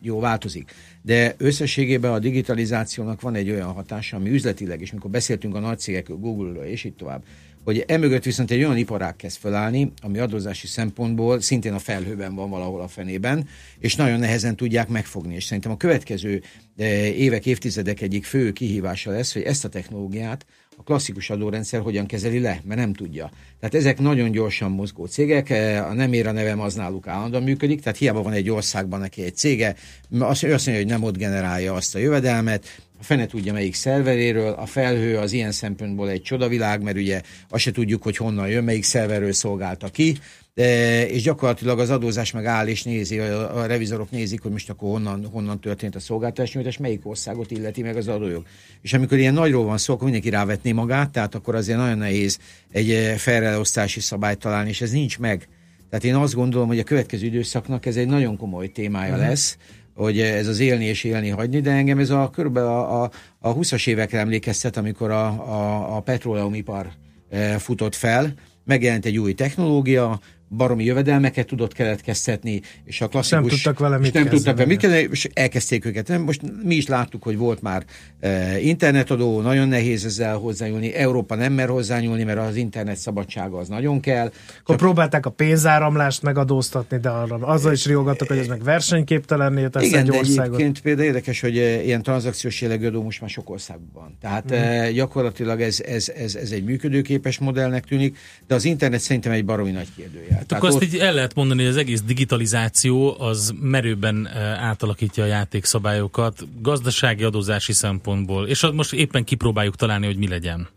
[0.03, 0.75] jó változik.
[1.03, 5.79] De összességében a digitalizációnak van egy olyan hatása, ami üzletileg, és mikor beszéltünk a nagy
[5.79, 7.25] cégek, Google-ről és így tovább,
[7.65, 12.51] hogy emögött viszont egy olyan iparág kezd felállni, ami adózási szempontból szintén a felhőben van
[12.51, 15.35] valahol a fenében, és nagyon nehezen tudják megfogni.
[15.35, 16.43] És szerintem a következő
[16.77, 20.47] eh, évek, évtizedek egyik fő kihívása lesz, hogy ezt a technológiát
[20.77, 23.31] a klasszikus adórendszer hogyan kezeli le, mert nem tudja.
[23.59, 27.43] Tehát ezek nagyon gyorsan mozgó cégek, eh, a nem ér a nevem az náluk állandóan
[27.43, 29.75] működik, tehát hiába van egy országban neki egy cége,
[30.19, 32.67] azt mondja, hogy nem ott generálja azt a jövedelmet,
[33.01, 37.71] fene tudja melyik szerveréről, a felhő az ilyen szempontból egy csodavilág, mert ugye azt se
[37.71, 40.19] tudjuk, hogy honnan jön, melyik szerverről szolgálta ki,
[40.55, 44.71] de, és gyakorlatilag az adózás meg áll és nézi, a, a revizorok nézik, hogy most
[44.71, 48.45] akkor honnan, honnan történt a szolgáltatás nyújtás, melyik országot illeti meg az adójog.
[48.83, 52.39] És amikor ilyen nagyról van szó, akkor mindenki rávetné magát, tehát akkor azért nagyon nehéz
[52.71, 55.49] egy eh, felrelosztási szabályt találni, és ez nincs meg.
[55.91, 59.29] Tehát én azt gondolom, hogy a következő időszaknak ez egy nagyon komoly témája uh-huh.
[59.29, 59.57] lesz,
[60.01, 63.55] hogy ez az élni és élni hagyni, de engem ez a körülbelül a, a, a
[63.55, 66.91] 20-as évekre emlékeztet, amikor a, a, a petróleumipar
[67.31, 68.35] e, futott fel,
[68.65, 70.21] megjelent egy új technológia,
[70.57, 73.41] baromi jövedelmeket tudott keletkeztetni, és a klasszikus...
[73.41, 76.09] Nem tudtak vele mit nem tudtak vele mit kezdeni, és elkezdték őket.
[76.09, 77.85] Nem, most mi is láttuk, hogy volt már
[78.21, 83.69] e, internetadó, nagyon nehéz ezzel hozzányúlni, Európa nem mer hozzányúlni, mert az internet szabadsága az
[83.69, 84.33] nagyon kell.
[84.61, 89.85] Akkor próbálták a pénzáramlást megadóztatni, de arra azzal is riogattak, hogy ez meg versenyképtelenné tesz
[89.85, 90.45] Igen, egy országot.
[90.45, 94.17] egyébként például érdekes, hogy e, ilyen tranzakciós jellegű adó most már sok országban.
[94.21, 94.93] Tehát mm.
[94.93, 99.71] gyakorlatilag ez, ez, ez, ez egy működőképes modellnek tűnik, de az internet szerintem egy baromi
[99.71, 100.40] nagy kérdője.
[100.41, 105.25] Hát akkor azt így el lehet mondani, hogy az egész digitalizáció az merőben eh, átalakítja
[105.25, 110.69] a játékszabályokat gazdasági adózási szempontból, és most éppen kipróbáljuk találni, hogy mi legyen.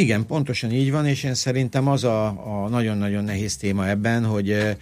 [0.00, 4.76] Igen, pontosan így van, és én szerintem az a, a nagyon-nagyon nehéz téma ebben, hogy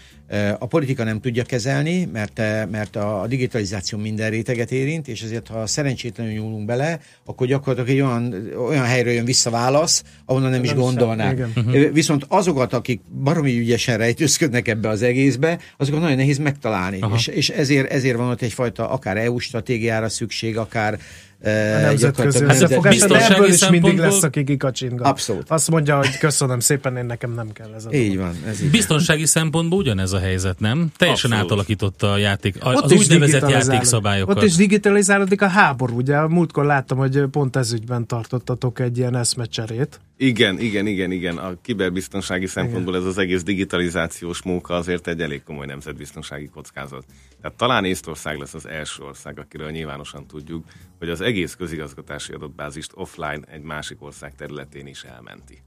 [0.58, 2.38] a politika nem tudja kezelni, mert,
[2.70, 8.04] mert a digitalizáció minden réteget érint, és ezért, ha szerencsétlenül nyúlunk bele, akkor gyakorlatilag egy
[8.04, 11.46] olyan, olyan helyről jön vissza válasz, ahonnan nem, nem is gondolnák.
[11.56, 11.92] Uh-huh.
[11.92, 16.98] Viszont azokat, akik baromi ügyesen rejtőzködnek ebbe az egészbe, azokat nagyon nehéz megtalálni.
[17.14, 20.98] És, és ezért, ezért van ott egyfajta akár EU stratégiára szükség, akár
[21.42, 21.48] a
[21.80, 25.06] nemzetközi összefogás, de ebből is mindig lesz, aki kikacsingat.
[25.06, 25.50] Abszolút.
[25.50, 28.34] Azt mondja, hogy köszönöm szépen, én nekem nem kell ez a Így van.
[28.46, 29.28] Ez így Biztonsági van.
[29.28, 30.92] szempontból ugyanez a helyzet, nem?
[30.96, 31.50] Teljesen Abszolút.
[31.52, 34.36] átalakította a játék, Ott az úgynevezett játékszabályokat.
[34.36, 36.20] Ott is digitalizálódik a háború, ugye?
[36.20, 40.00] Múltkor láttam, hogy pont ez ügyben tartottatok egy ilyen eszmecserét.
[40.20, 41.38] Igen, igen, igen, igen.
[41.38, 43.06] A kiberbiztonsági szempontból igen.
[43.06, 47.04] ez az egész digitalizációs móka azért egy elég komoly nemzetbiztonsági kockázat.
[47.40, 50.64] Tehát talán Észtország lesz az első ország, akiről nyilvánosan tudjuk,
[50.98, 55.62] hogy az egész közigazgatási adatbázist offline egy másik ország területén is elmenti.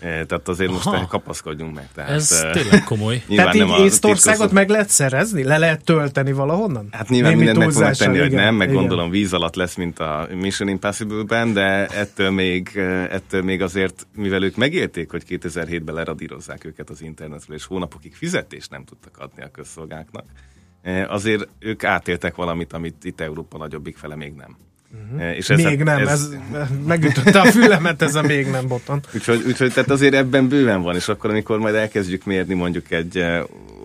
[0.00, 0.90] E, tehát azért Aha.
[0.90, 1.88] most kapaszkodjunk meg.
[1.94, 3.22] Tehát, Ez e, tényleg komoly.
[3.36, 5.44] tehát így Észtországot meg lehet szerezni?
[5.44, 6.88] Le lehet tölteni valahonnan?
[6.90, 8.80] Hát nyilván Némi mindent meg fognak tenni, igen, hogy nem, meg igen.
[8.80, 12.80] gondolom víz alatt lesz, mint a Mission Impossible-ben, de ettől még, e,
[13.10, 18.70] ettől még azért, mivel ők megérték, hogy 2007-ben leradírozzák őket az internetről, és hónapokig fizetést
[18.70, 20.24] nem tudtak adni a közszolgáknak,
[21.08, 24.56] azért ők átéltek valamit, amit itt Európa nagyobbik fele még nem.
[24.92, 25.36] Uh-huh.
[25.36, 26.08] És ez, még nem, ez,
[26.52, 29.00] ez megütötte a fülemet ez a még nem boton.
[29.14, 33.24] úgyhogy, úgyhogy tehát azért ebben bőven van, és akkor amikor majd elkezdjük mérni mondjuk egy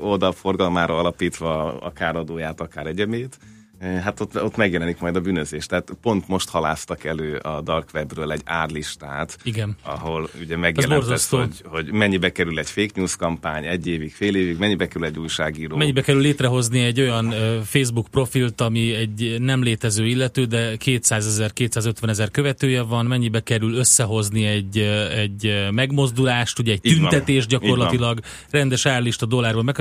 [0.01, 3.37] oldal forgalmára alapítva akár adóját, akár egyebét,
[3.83, 5.65] hát ott, ott megjelenik majd a bűnözés.
[5.65, 9.75] Tehát pont most haláztak elő a Dark Webről egy árlistát, Igen.
[9.81, 14.35] ahol ugye megjelent ez, hogy, hogy mennyibe kerül egy fake news kampány egy évig, fél
[14.35, 15.77] évig, mennyibe kerül egy újságíró.
[15.77, 21.53] Mennyibe kerül létrehozni egy olyan Facebook profilt, ami egy nem létező illető, de 200 ezer,
[21.53, 24.77] 250 ezer követője van, mennyibe kerül összehozni egy,
[25.15, 28.19] egy megmozdulást, ugye egy tüntetés gyakorlatilag,
[28.49, 29.75] rendes árlista dollárból meg.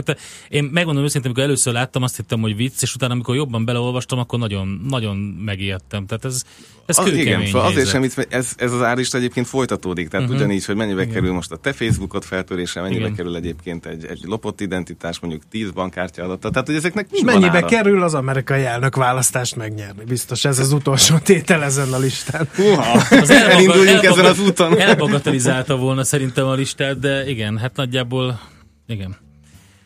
[0.48, 3.91] Én megmondom őszintén, amikor először láttam, azt hittem, hogy vicc, és utána, amikor jobban beleolvastam,
[3.94, 6.06] akkor nagyon, nagyon megijedtem.
[6.06, 6.42] Tehát ez,
[6.86, 10.08] ez a, Igen, szóval azért sem, ez, ez az árlista egyébként folytatódik.
[10.08, 10.40] Tehát uh-huh.
[10.40, 11.14] ugyanígy, hogy mennyibe igen.
[11.14, 13.14] kerül most a te Facebookot feltörése, mennyibe igen.
[13.14, 16.50] kerül egyébként egy, egy lopott identitás, mondjuk 10 bankkártya adata.
[16.50, 17.66] Tehát, hogy ezeknek mind mennyibe ára.
[17.66, 20.04] kerül az amerikai elnök választást megnyerni?
[20.04, 22.48] Biztos ez az utolsó tétel ezen a listán.
[22.58, 24.78] Uha, az elinduljunk ezen az úton.
[24.78, 28.40] Elbagatelizálta volna szerintem a listát, de igen, hát nagyjából
[28.86, 29.16] igen.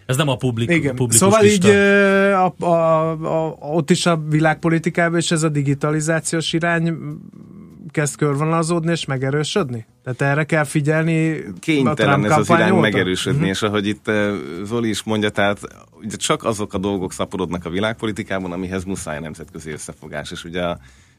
[0.07, 0.95] Ez nem a publik, Igen.
[0.95, 1.69] publikus Szóval lista.
[1.69, 6.97] így a, a, a, ott is a világpolitikában és ez a digitalizációs irány
[7.91, 9.87] kezd körvonalazódni és megerősödni?
[10.05, 12.81] Tehát erre kell figyelni Kénytelen ez az irány óta?
[12.81, 13.55] megerősödni, uh-huh.
[13.55, 14.11] és ahogy itt
[14.65, 15.61] Zoli is mondja, tehát
[16.03, 20.79] ugye csak azok a dolgok szaporodnak a világpolitikában, amihez muszáj nemzetközi összefogás, és ugye a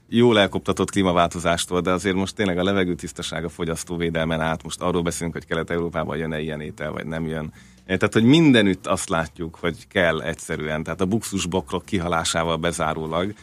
[0.09, 5.33] jól elkoptatott klímaváltozástól, de azért most tényleg a levegőtisztaság a fogyasztóvédelmen át, most arról beszélünk,
[5.33, 7.53] hogy Kelet-Európában jön-e ilyen étel, vagy nem jön.
[7.87, 13.33] Tehát, hogy mindenütt azt látjuk, hogy kell egyszerűen, tehát a buxusbokrok kihalásával bezárólag,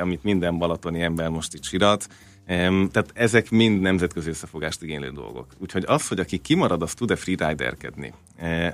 [0.00, 2.06] amit minden balatoni ember most itt sirat,
[2.46, 5.46] tehát ezek mind nemzetközi összefogást igénylő dolgok.
[5.58, 8.12] Úgyhogy az, hogy aki kimarad, az tud-e freeriderkedni,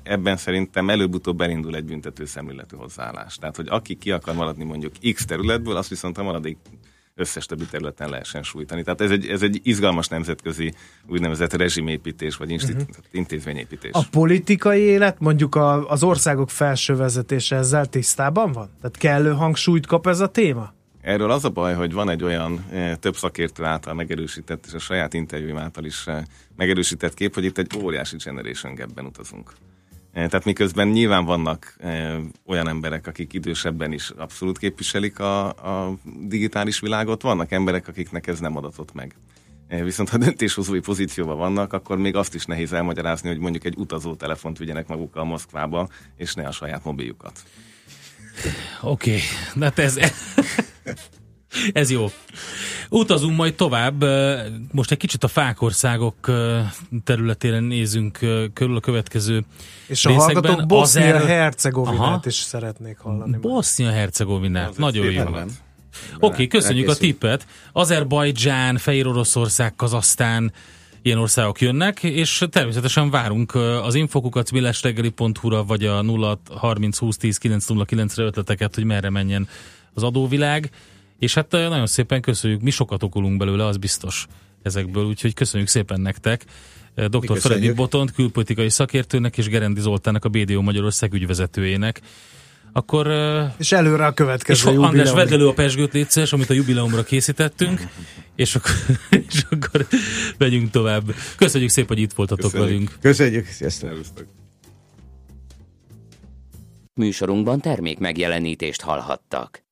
[0.03, 3.37] ebben szerintem előbb-utóbb elindul egy büntető szemléletű hozzáállás.
[3.37, 6.57] Tehát, hogy aki ki akar maradni mondjuk X területből, azt viszont a maradék
[7.19, 8.83] összes többi területen lehessen sújtani.
[8.83, 10.75] Tehát ez egy, ez egy izgalmas nemzetközi
[11.07, 12.83] úgynevezett rezsimépítés, vagy uh-huh.
[13.11, 13.91] intézményépítés.
[13.93, 18.71] A politikai élet, mondjuk a, az országok felső vezetése ezzel tisztában van?
[18.81, 20.77] Tehát kellő hangsúlyt kap ez a téma?
[21.01, 24.79] Erről az a baj, hogy van egy olyan e, több szakértő által megerősített, és a
[24.79, 26.27] saját interjúim által is e,
[26.57, 29.53] megerősített kép, hogy itt egy óriási generation gapben utazunk.
[30.19, 35.99] E, tehát miközben nyilván vannak e, olyan emberek, akik idősebben is abszolút képviselik a, a
[36.23, 39.15] digitális világot, vannak emberek, akiknek ez nem adatott meg.
[39.69, 43.77] E, viszont ha döntéshozói pozícióban vannak, akkor még azt is nehéz elmagyarázni, hogy mondjuk egy
[43.77, 47.43] utazó telefont vigyenek magukkal Moszkvába, és ne a saját mobiljukat.
[48.81, 49.23] Oké, okay.
[49.61, 49.99] hát ez...
[51.73, 52.11] Ez jó.
[52.89, 54.05] Utazunk majd tovább.
[54.73, 56.31] Most egy kicsit a fákországok
[57.05, 58.19] területére nézünk
[58.53, 59.45] körül a következő
[59.87, 60.43] És a részekben.
[60.43, 63.37] hallgatók Bosznia-Hercegovinát is szeretnék hallani.
[63.37, 64.77] Bosznia-Hercegovinát.
[64.77, 65.23] Nagyon jó.
[65.23, 65.47] Oké,
[66.21, 67.09] okay, köszönjük Elkészül.
[67.09, 67.47] a tippet.
[67.73, 70.53] Azerbajdzsán, Fehér Oroszország, Kazasztán,
[71.03, 77.39] ilyen országok jönnek, és természetesen várunk az infokukat millesreggeli.hu-ra, vagy a 0 30 20 10
[77.39, 79.49] 909 re ötleteket, hogy merre menjen
[79.95, 80.71] az adóvilág.
[81.19, 84.27] És hát eh, nagyon szépen köszönjük, mi sokat okolunk belőle, az biztos
[84.63, 86.45] ezekből, úgyhogy köszönjük szépen nektek.
[86.95, 87.39] Eh, dr.
[87.39, 92.01] Fredrik Botont, külpolitikai szakértőnek és Gerendi Zoltának, a BDO Magyarország ügyvezetőjének.
[92.73, 94.85] Akkor, eh, és előre a következő és jubileum.
[94.85, 97.81] András, vedd elő a pesgőt létszeres, amit a jubileumra készítettünk,
[98.37, 98.73] és akkor,
[99.31, 99.87] és akkor
[100.39, 101.15] megyünk tovább.
[101.37, 102.69] Köszönjük szépen, hogy itt voltatok Köszönjük.
[102.69, 102.99] velünk.
[103.01, 104.27] Köszönjük, sziasztok!
[106.95, 109.67] Műsorunkban termék megjelenítést hallhattak.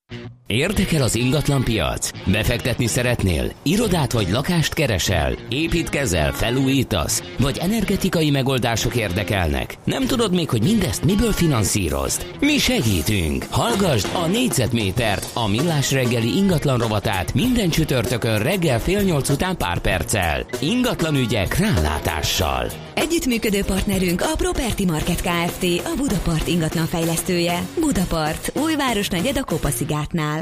[0.48, 2.10] Érdekel az ingatlan piac?
[2.26, 3.52] Befektetni szeretnél?
[3.62, 5.34] Irodát vagy lakást keresel?
[5.48, 7.22] Építkezel, felújítasz?
[7.38, 9.78] Vagy energetikai megoldások érdekelnek?
[9.84, 12.26] Nem tudod még, hogy mindezt miből finanszírozd?
[12.40, 13.46] Mi segítünk!
[13.50, 19.78] Hallgasd a négyzetmétert, a millás reggeli ingatlan rovatát minden csütörtökön reggel fél nyolc után pár
[19.78, 20.46] perccel.
[20.60, 22.70] Ingatlan ügyek rálátással.
[22.94, 25.64] Együttműködő partnerünk a Property Market Kft.
[25.84, 27.66] A Budapart ingatlan fejlesztője.
[27.80, 30.35] Budapart, újváros negyed a Kopaszigátnál.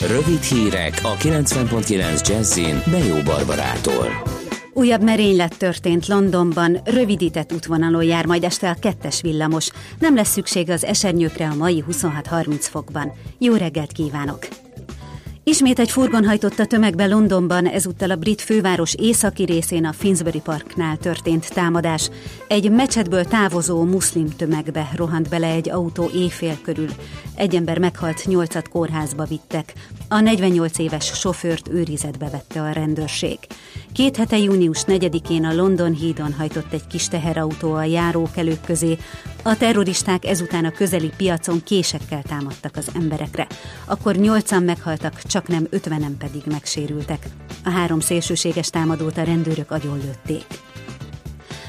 [0.00, 4.22] Rövid hírek a 90.9 Jazzin Bejó Barbarától.
[4.72, 9.70] Újabb merénylet történt Londonban, rövidített útvonalon jár majd este a kettes villamos.
[9.98, 13.12] Nem lesz szükség az esernyőkre a mai 26-30 fokban.
[13.38, 14.65] Jó reggelt kívánok!
[15.48, 20.40] Ismét egy furgon hajtott a tömegbe Londonban, ezúttal a brit főváros északi részén a Finsbury
[20.40, 22.10] Parknál történt támadás.
[22.48, 26.88] Egy mecsetből távozó muszlim tömegbe rohant bele egy autó éjfél körül.
[27.34, 29.72] Egy ember meghalt, nyolcat kórházba vittek.
[30.08, 33.38] A 48 éves sofőrt őrizetbe vette a rendőrség.
[33.92, 38.96] Két hete június 4-én a London hídon hajtott egy kis teherautó a járókelők közé.
[39.46, 43.46] A terroristák ezután a közeli piacon késekkel támadtak az emberekre.
[43.84, 47.26] Akkor nyolcan meghaltak, csak nem ötvenen pedig megsérültek.
[47.64, 50.44] A három szélsőséges támadót a rendőrök agyonlőtték.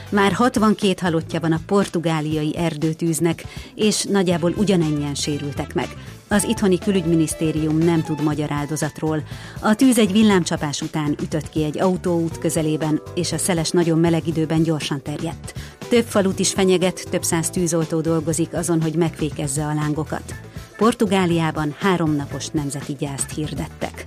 [0.09, 3.43] Már 62 halottja van a portugáliai erdőtűznek,
[3.75, 5.87] és nagyjából ugyanennyien sérültek meg.
[6.29, 9.23] Az itthoni külügyminisztérium nem tud magyar áldozatról.
[9.61, 14.27] A tűz egy villámcsapás után ütött ki egy autóút közelében, és a szeles nagyon meleg
[14.27, 15.53] időben gyorsan terjedt.
[15.89, 20.35] Több falut is fenyeget, több száz tűzoltó dolgozik azon, hogy megfékezze a lángokat.
[20.77, 24.03] Portugáliában háromnapos nemzeti gyászt hirdettek.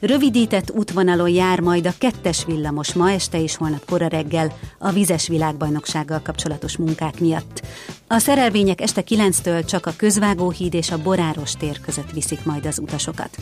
[0.00, 5.28] Rövidített útvonalon jár majd a kettes villamos ma este és holnap kora reggel a vizes
[5.28, 7.62] világbajnoksággal kapcsolatos munkák miatt.
[8.14, 12.78] A szerelvények este 9-től csak a Közvágóhíd és a Boráros tér között viszik majd az
[12.78, 13.36] utasokat.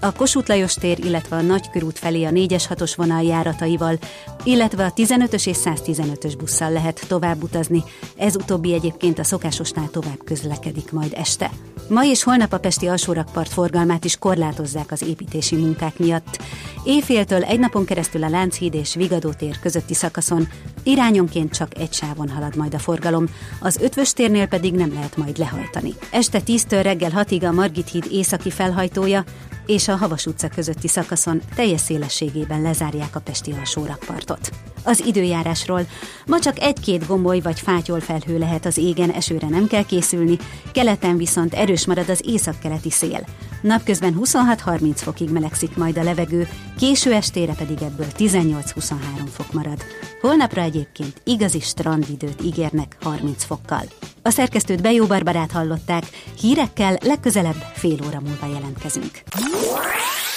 [0.00, 3.98] A Kossuth Lajos tér, illetve a Nagykörút felé a 4-es 6-os vonal járataival,
[4.44, 7.82] illetve a 15-ös és 115-ös busszal lehet tovább utazni.
[8.16, 11.50] Ez utóbbi egyébként a szokásosnál tovább közlekedik majd este.
[11.88, 16.38] Ma és holnap a Pesti alsórakpart forgalmát is korlátozzák az építési munkák miatt.
[16.84, 20.48] Éjféltől egy napon keresztül a Lánchíd és Vigadó tér közötti szakaszon
[20.82, 23.26] irányonként csak egy sávon halad majd a forgalom,
[23.60, 25.94] az ötvös térnél pedig nem lehet majd lehajtani.
[26.10, 29.24] Este 10-től reggel 6-ig a Margit híd északi felhajtója,
[29.66, 34.50] és a Havas utca közötti szakaszon teljes szélességében lezárják a Pesti alsórakpartot.
[34.82, 35.86] Az időjárásról
[36.26, 40.38] ma csak egy-két gomboly vagy fátyol felhő lehet az égen, esőre nem kell készülni,
[40.72, 43.26] keleten viszont erős marad az északkeleti szél.
[43.60, 46.48] Napközben 26-30 fokig melegszik majd a levegő,
[46.78, 48.92] késő estére pedig ebből 18-23
[49.32, 49.82] fok marad.
[50.20, 53.82] Holnapra egyébként igazi strandidőt ígérnek 30 fokkal.
[54.28, 56.02] A szerkesztőt Bejó Barbarát hallották,
[56.40, 59.22] hírekkel legközelebb fél óra múlva jelentkezünk.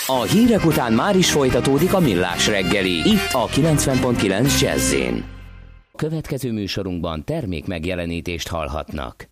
[0.06, 4.96] A hírek után már is folytatódik a millás reggeli, itt a 90.9 jazz
[5.96, 9.31] Következő műsorunkban termék megjelenítést hallhatnak.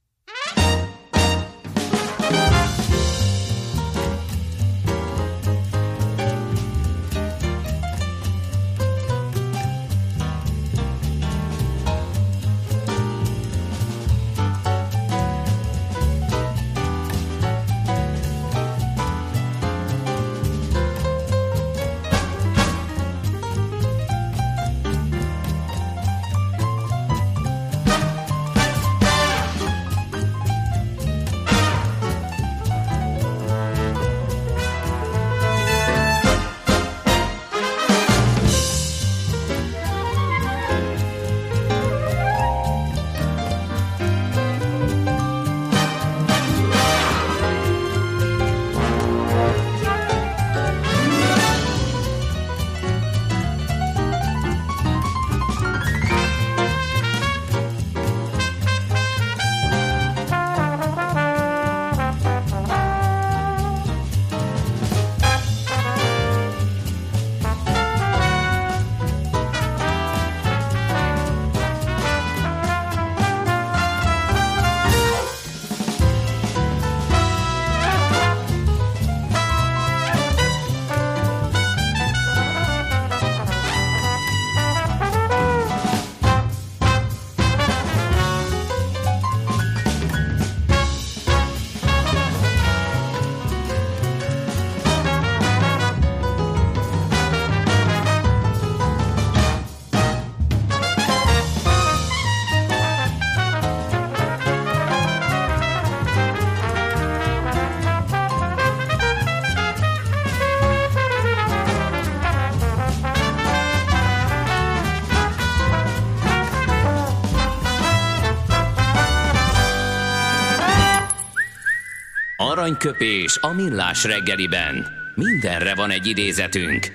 [122.70, 124.88] Aranyköpés a millás reggeliben.
[125.16, 126.88] Mindenre van egy idézetünk.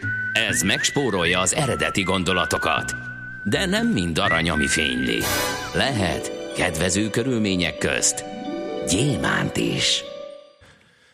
[0.48, 2.94] Ez megspórolja az eredeti gondolatokat.
[3.44, 5.18] De nem mind arany, ami fényli.
[5.74, 8.24] Lehet kedvező körülmények közt
[8.88, 10.04] gyémánt is.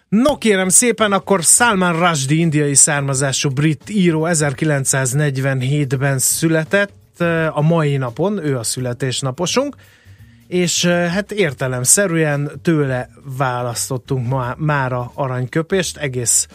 [0.09, 7.21] No kérem szépen, akkor Salman Rushdie indiai származású brit író 1947-ben született,
[7.53, 9.77] a mai napon, ő a születésnaposunk,
[10.51, 16.49] és hát értelemszerűen tőle választottunk ma, mára aranyköpést, egész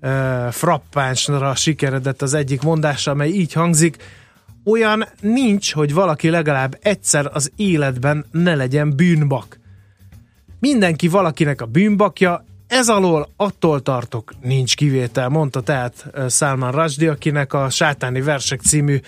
[0.00, 3.96] uh, frappánsra sikeredett az egyik mondása, amely így hangzik,
[4.64, 9.58] olyan nincs, hogy valaki legalább egyszer az életben ne legyen bűnbak.
[10.58, 17.52] Mindenki valakinek a bűnbakja, ez alól attól tartok, nincs kivétel, mondta tehát Salman Rushdie, akinek
[17.52, 19.00] a Sátáni Versek című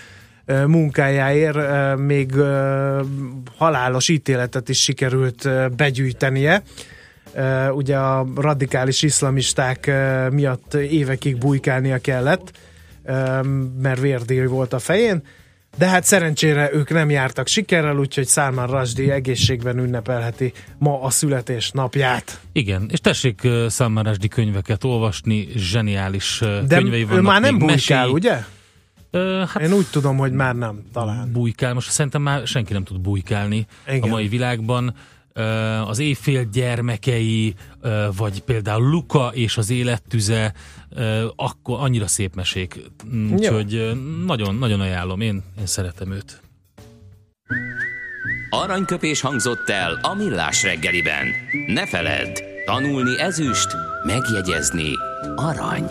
[0.46, 2.32] munkájáért még
[3.56, 6.62] halálos ítéletet is sikerült begyűjtenie.
[7.70, 9.90] Ugye a radikális iszlamisták
[10.30, 12.52] miatt évekig bujkálnia kellett,
[13.82, 15.22] mert vérdél volt a fején.
[15.78, 22.40] de hát szerencsére ők nem jártak sikerrel, úgyhogy Salman Rushdie egészségben ünnepelheti ma a születésnapját.
[22.52, 23.40] Igen, és tessék
[23.70, 27.18] Salman Rushdie könyveket olvasni, zseniális de könyvei vannak.
[27.18, 28.44] ő már nem bujkál, ugye?
[29.12, 31.32] Hát Én úgy tudom, hogy már nem, talán.
[31.32, 34.02] Bujkál, most szerintem már senki nem tud bujkálni Igen.
[34.02, 34.94] a mai világban.
[35.86, 37.54] Az éjfél gyermekei,
[38.16, 40.52] vagy például Luka és az élettüze,
[41.36, 42.80] akkor annyira szép mesék.
[43.32, 43.92] Úgyhogy
[44.26, 46.40] nagyon, nagyon ajánlom, én, én szeretem őt.
[48.50, 51.26] Aranyköpés hangzott el a millás reggeliben.
[51.66, 53.68] Ne feledd, tanulni ezüst,
[54.06, 54.90] megjegyezni
[55.36, 55.90] arany.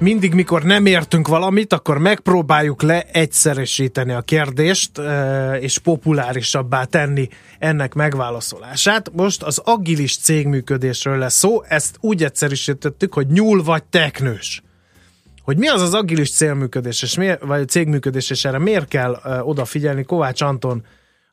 [0.00, 4.90] mindig, mikor nem értünk valamit, akkor megpróbáljuk le egyszeresíteni a kérdést,
[5.60, 7.28] és populárisabbá tenni
[7.58, 9.10] ennek megválaszolását.
[9.12, 14.62] Most az agilis cégműködésről lesz szó, ezt úgy egyszerűsítettük, hogy nyúl vagy teknős.
[15.44, 20.04] Hogy mi az az agilis célműködés, és miért, vagy cégműködés, és erre miért kell odafigyelni,
[20.04, 20.84] Kovács Anton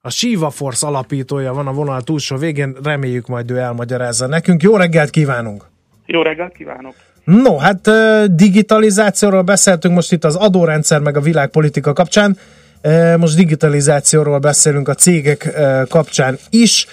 [0.02, 4.62] a Shiva Force alapítója van a vonal túlsó végén, reméljük majd ő elmagyarázza nekünk.
[4.62, 5.66] Jó reggelt kívánunk!
[6.06, 6.96] Jó reggelt kívánok!
[7.28, 7.90] No, hát
[8.36, 12.38] digitalizációról beszéltünk most itt az adórendszer meg a világpolitika kapcsán,
[13.18, 15.54] most digitalizációról beszélünk a cégek
[15.90, 16.86] kapcsán is.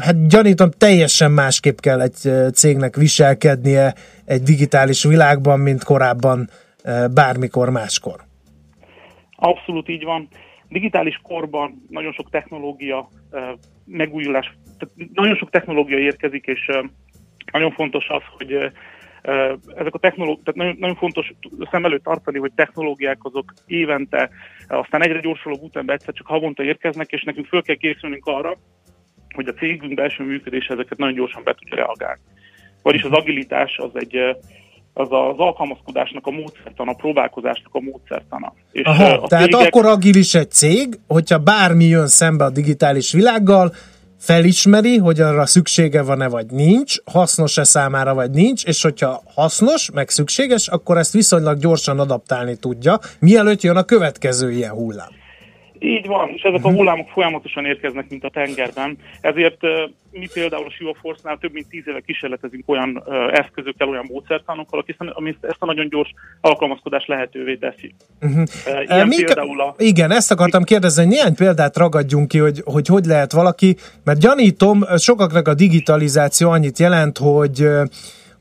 [0.00, 6.48] Hát gyanítom teljesen másképp kell egy cégnek viselkednie egy digitális világban, mint korábban
[7.14, 8.20] bármikor máskor.
[9.36, 10.28] Abszolút így van.
[10.68, 13.08] Digitális korban nagyon sok technológia
[13.84, 14.56] megújulás,
[15.12, 16.70] nagyon sok technológia érkezik, és
[17.52, 18.72] nagyon fontos az, hogy
[19.76, 21.32] ezek a technológiák, tehát nagyon, nagyon fontos
[21.70, 24.30] szem előtt tartani, hogy technológiák azok évente,
[24.68, 28.58] aztán egyre gyorsuló útemben egyszer csak havonta érkeznek, és nekünk föl kell készülnünk arra,
[29.34, 32.20] hogy a cégünk belső működés ezeket nagyon gyorsan be tudja reagálni.
[32.82, 34.16] Vagyis az agilitás az egy
[34.94, 38.52] az az alkalmazkodásnak a módszertana, a próbálkozásnak a módszertana.
[38.72, 39.66] És Aha, tehát cégek...
[39.66, 43.72] akkor agilis egy cég, hogyha bármi jön szembe a digitális világgal,
[44.22, 50.08] felismeri, hogy arra szüksége van-e vagy nincs, hasznos-e számára vagy nincs, és hogyha hasznos, meg
[50.08, 55.21] szükséges, akkor ezt viszonylag gyorsan adaptálni tudja, mielőtt jön a következő ilyen hullám.
[55.82, 56.76] Így van, és ezek a mhm.
[56.76, 58.98] hullámok folyamatosan érkeznek, mint a tengerben.
[59.20, 59.60] Ezért
[60.10, 63.02] mi például a Siva Force-nál több mint tíz éve kísérletezünk olyan
[63.32, 67.94] eszközökkel, olyan módszertanokkal, ami ezt a nagyon gyors alkalmazkodást lehetővé teszi.
[68.20, 68.42] Uh-huh.
[68.66, 69.74] Uh, ilyen Mik, például a...
[69.78, 74.20] Igen, ezt akartam kérdezni, hogy néhány példát ragadjunk ki, hogy, hogy hogy lehet valaki, mert
[74.20, 77.66] gyanítom, sokaknak a digitalizáció annyit jelent, hogy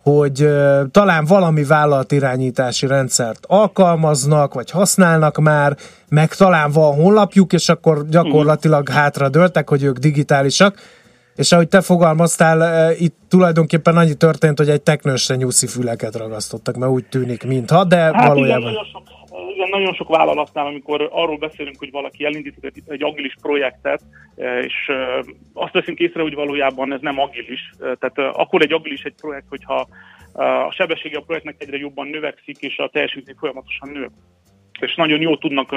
[0.04, 0.50] hogy
[0.92, 5.78] talán valami vállalatirányítási rendszert alkalmaznak, vagy használnak már,
[6.10, 10.76] meg talán van honlapjuk, és akkor gyakorlatilag hátra dőltek, hogy ők digitálisak.
[11.36, 16.92] És ahogy te fogalmaztál, itt tulajdonképpen annyi történt, hogy egy teknősre nyuszi füleket ragasztottak, mert
[16.92, 18.62] úgy tűnik, mintha, de hát valójában...
[18.62, 19.12] Igen, nagyon sok
[19.62, 24.02] igen, nagyon sok vállalatnál, amikor arról beszélünk, hogy valaki elindított egy, egy agilis projektet,
[24.36, 25.24] e, és e,
[25.54, 27.72] azt veszünk észre, hogy valójában ez nem agilis.
[27.80, 29.88] E, tehát akkor egy agilis egy projekt, hogyha
[30.34, 34.10] a sebessége a projektnek egyre jobban növekszik, és a teljesítmény folyamatosan nő
[34.82, 35.76] és nagyon jól tudnak,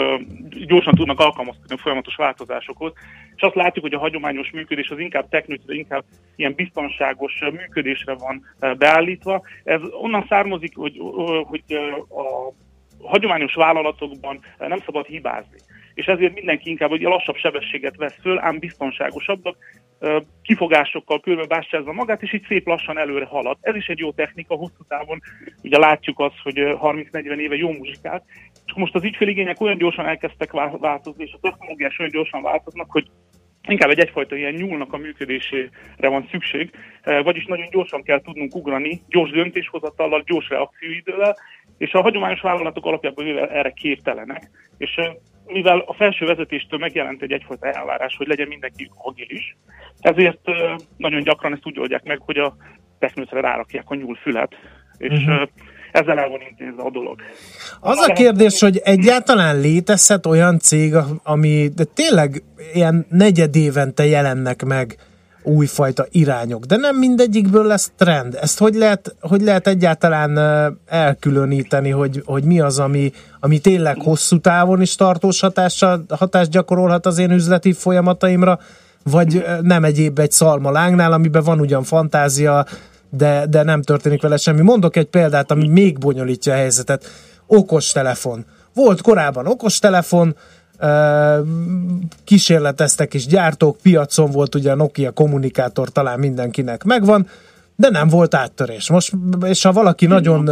[0.67, 2.93] gyorsan tudnak alkalmazkodni a folyamatos változásokhoz.
[3.37, 6.05] És azt látjuk, hogy a hagyományos működés az inkább technikai, inkább
[6.37, 8.45] ilyen biztonságos működésre van
[8.79, 9.43] beállítva.
[9.65, 11.01] Ez onnan származik, hogy,
[11.45, 11.63] hogy
[12.09, 12.53] a
[13.09, 15.59] hagyományos vállalatokban nem szabad hibázni.
[15.95, 19.57] És ezért mindenki inkább egy lassabb sebességet vesz föl, ám biztonságosabbak,
[20.43, 23.57] kifogásokkal körbebástyázza magát, és így szép lassan előre halad.
[23.61, 25.21] Ez is egy jó technika, hosszú távon
[25.63, 28.25] ugye látjuk azt, hogy 30-40 eh, éve jó muzsikát,
[28.75, 33.07] és most az ügyféligények olyan gyorsan elkezdtek változni, és a technológiás olyan gyorsan változnak, hogy
[33.69, 35.69] inkább egy egyfajta ilyen nyúlnak a működésére
[36.09, 36.71] van szükség,
[37.23, 41.37] vagyis nagyon gyorsan kell tudnunk ugrani, gyors döntéshozatallal, gyors reakcióidővel,
[41.79, 44.91] és a hagyományos vállalatok alapjában erre képtelenek, és
[45.47, 49.57] mivel a felső vezetéstől megjelent egy egyfajta elvárás, hogy legyen mindenki agilis,
[50.01, 50.41] ezért
[50.97, 52.55] nagyon gyakran ezt úgy oldják meg, hogy a
[52.99, 54.55] technőszre rárakják a nyúlfület,
[54.99, 55.49] és uh-huh.
[55.95, 57.17] Ezzel el van intézve a dolog.
[57.81, 62.43] Az a kérdés, hogy egyáltalán létezhet olyan cég, ami de tényleg
[62.73, 64.97] ilyen negyed évente jelennek meg
[65.43, 68.39] újfajta irányok, de nem mindegyikből lesz trend.
[68.41, 70.39] Ezt hogy lehet, hogy lehet egyáltalán
[70.87, 77.07] elkülöníteni, hogy, hogy mi az, ami, ami tényleg hosszú távon is tartós hatással, hatást gyakorolhat
[77.07, 78.59] az én üzleti folyamataimra,
[79.05, 82.65] vagy nem egyéb egy szalma lángnál, amiben van ugyan fantázia,
[83.17, 84.63] de, de nem történik vele semmi.
[84.63, 87.05] Mondok egy példát, ami még bonyolítja a helyzetet.
[87.47, 88.45] Okos telefon.
[88.75, 90.37] Volt korábban okos telefon,
[92.25, 97.27] kísérleteztek is gyártók, piacon volt ugye a Nokia kommunikátor, talán mindenkinek megvan,
[97.77, 98.91] de nem volt áttörés.
[98.91, 99.13] Most,
[99.45, 100.43] és ha valaki nagyon,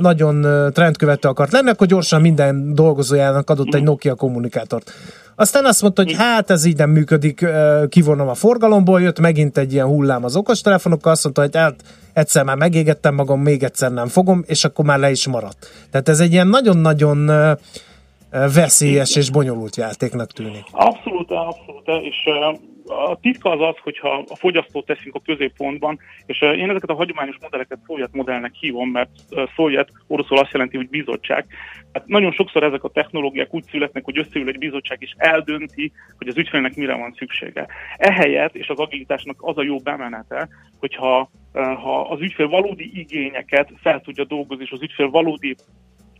[0.00, 4.92] nagyon trendkövető akart lenni, akkor gyorsan minden dolgozójának adott egy Nokia kommunikátort.
[5.36, 7.46] Aztán azt mondta, hogy hát ez így nem működik,
[7.88, 11.74] kivonom a forgalomból, jött megint egy ilyen hullám az okostelefonokkal, azt mondta, hogy hát
[12.12, 15.70] egyszer már megégettem magam, még egyszer nem fogom, és akkor már le is maradt.
[15.90, 17.30] Tehát ez egy ilyen nagyon-nagyon
[18.54, 20.64] veszélyes és bonyolult játéknak tűnik.
[20.70, 22.16] Abszolút, abszolút, és
[22.86, 27.36] a titka az az, hogyha a fogyasztót teszünk a középpontban, és én ezeket a hagyományos
[27.40, 29.10] modelleket Szovjet modellnek hívom, mert
[29.56, 31.46] Szovjet oroszul azt jelenti, hogy bizottság.
[31.92, 36.28] Hát nagyon sokszor ezek a technológiák úgy születnek, hogy összeül egy bizottság és eldönti, hogy
[36.28, 37.66] az ügyfélnek mire van szüksége.
[37.96, 44.00] Ehelyett, és az agilitásnak az a jó bemenete, hogyha ha az ügyfél valódi igényeket fel
[44.00, 45.56] tudja dolgozni, és az ügyfél valódi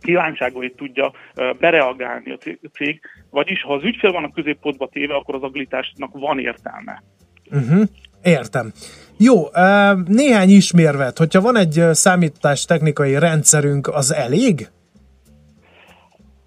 [0.05, 1.11] kívánságait tudja
[1.59, 2.37] bereagálni a
[2.73, 2.99] cég,
[3.29, 7.03] vagyis ha az ügyfél van a középpontba téve, akkor az agilitásnak van értelme.
[7.51, 7.83] Uh-huh.
[8.23, 8.71] Értem.
[9.17, 9.43] Jó,
[10.07, 14.67] néhány ismérvet, hogyha van egy számítástechnikai rendszerünk, az elég?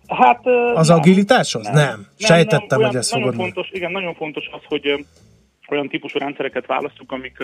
[0.07, 1.67] Hát, az nem, agilitáshoz?
[1.67, 1.75] Nem.
[1.75, 2.07] nem.
[2.19, 5.05] Sejtettem, nem, olyan, hogy ez nagyon fontos, Igen, nagyon fontos az, hogy
[5.71, 7.37] olyan típusú rendszereket választunk, amik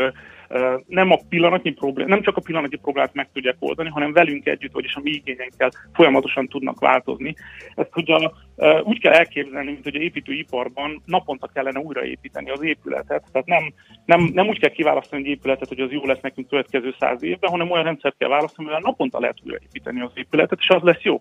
[0.87, 4.73] nem a pillanatnyi problém, nem csak a pillanatnyi problémát meg tudják oldani, hanem velünk együtt,
[4.73, 7.35] vagyis a mi igényeinkkel folyamatosan tudnak változni.
[7.75, 8.29] Ezt ugye
[8.83, 13.25] úgy kell elképzelni, mint hogy a építőiparban naponta kellene újraépíteni az épületet.
[13.33, 13.73] Tehát nem,
[14.05, 17.51] nem, nem úgy kell kiválasztani egy épületet, hogy az jó lesz nekünk következő száz évben,
[17.51, 21.21] hanem olyan rendszert kell választani, mivel naponta lehet újraépíteni az épületet, és az lesz jó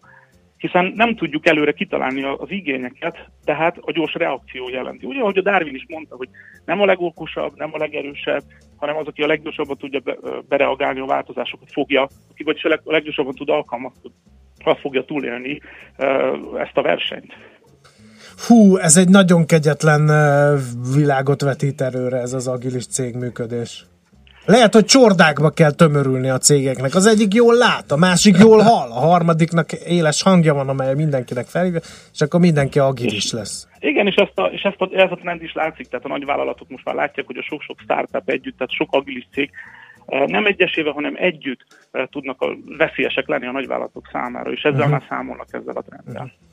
[0.63, 5.05] hiszen nem tudjuk előre kitalálni az igényeket, tehát a gyors reakció jelenti.
[5.05, 6.29] Ugye, ahogy a Darwin is mondta, hogy
[6.65, 8.43] nem a legokosabb, nem a legerősebb,
[8.77, 13.33] hanem az, aki a leggyorsabban tudja be, bereagálni a változásokat, fogja, aki vagyis a leggyorsabban
[13.33, 14.17] tud alkalmazkodni,
[14.63, 15.59] az fogja túlélni
[16.57, 17.33] ezt a versenyt.
[18.47, 20.11] Hú, ez egy nagyon kegyetlen
[20.95, 23.85] világot vetít erőre ez az agilis cégműködés.
[24.45, 26.95] Lehet, hogy csordákba kell tömörülni a cégeknek.
[26.95, 31.45] Az egyik jól lát, a másik jól hall, a harmadiknak éles hangja van, amely mindenkinek
[31.45, 31.79] felhívja,
[32.13, 33.67] és akkor mindenki agilis lesz.
[33.79, 36.25] Igen, és, ezt a, és ezt a, ez a trend is látszik, tehát a nagy
[36.25, 39.49] vállalatok most már látják, hogy a sok-sok startup együtt, tehát sok agilis cég
[40.05, 44.77] eh, nem egyesével, hanem együtt eh, tudnak a veszélyesek lenni a nagyvállalatok számára, és ezzel
[44.77, 44.91] uh-huh.
[44.91, 46.23] már számolnak ezzel a trenddel.
[46.23, 46.52] Uh-huh.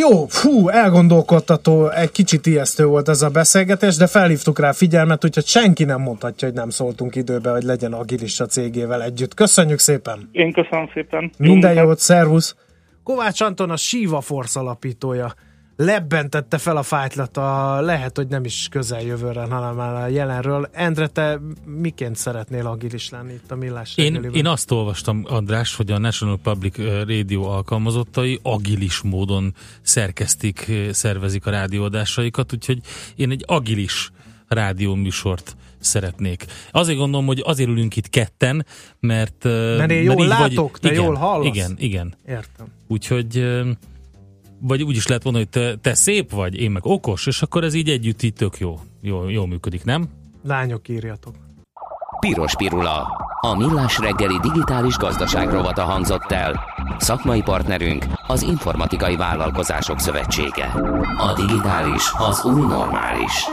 [0.00, 5.46] Jó, fú, elgondolkodtató, egy kicsit ijesztő volt ez a beszélgetés, de felhívtuk rá figyelmet, úgyhogy
[5.46, 9.34] senki nem mondhatja, hogy nem szóltunk időbe, hogy legyen agilis a cégével együtt.
[9.34, 10.28] Köszönjük szépen!
[10.32, 11.32] Én köszönöm szépen!
[11.38, 12.56] Minden jót, szervusz!
[13.02, 15.34] Kovács Anton a Siva Force alapítója
[15.76, 20.68] lebbentette fel a fájtlat a lehet, hogy nem is közeljövőre, hanem már a jelenről.
[20.72, 25.90] Endre, te miként szeretnél agilis lenni itt a millás én, én azt olvastam, András, hogy
[25.90, 32.78] a National Public Radio alkalmazottai agilis módon szerkesztik, szervezik a rádióadásaikat, úgyhogy
[33.16, 34.10] én egy agilis
[34.48, 36.44] rádióműsort szeretnék.
[36.70, 38.66] Azért gondolom, hogy azért ülünk itt ketten,
[39.00, 39.44] mert...
[39.44, 41.46] Mert én jól mert látok, vagy, te igen, jól hallasz.
[41.46, 42.14] Igen, igen.
[42.26, 42.66] Értem.
[42.86, 43.44] Úgyhogy
[44.60, 47.64] vagy úgy is lehet mondani, hogy te, te szép vagy, én meg okos, és akkor
[47.64, 50.08] ez így együtt így tök jó, jó, jó működik, nem?
[50.42, 51.34] Lányok, írjatok.
[52.20, 53.24] Piros Pirula.
[53.40, 56.60] A millás reggeli digitális gazdaság rovata hangzott el.
[56.98, 60.66] Szakmai partnerünk az Informatikai Vállalkozások Szövetsége.
[61.18, 63.44] A digitális az új normális.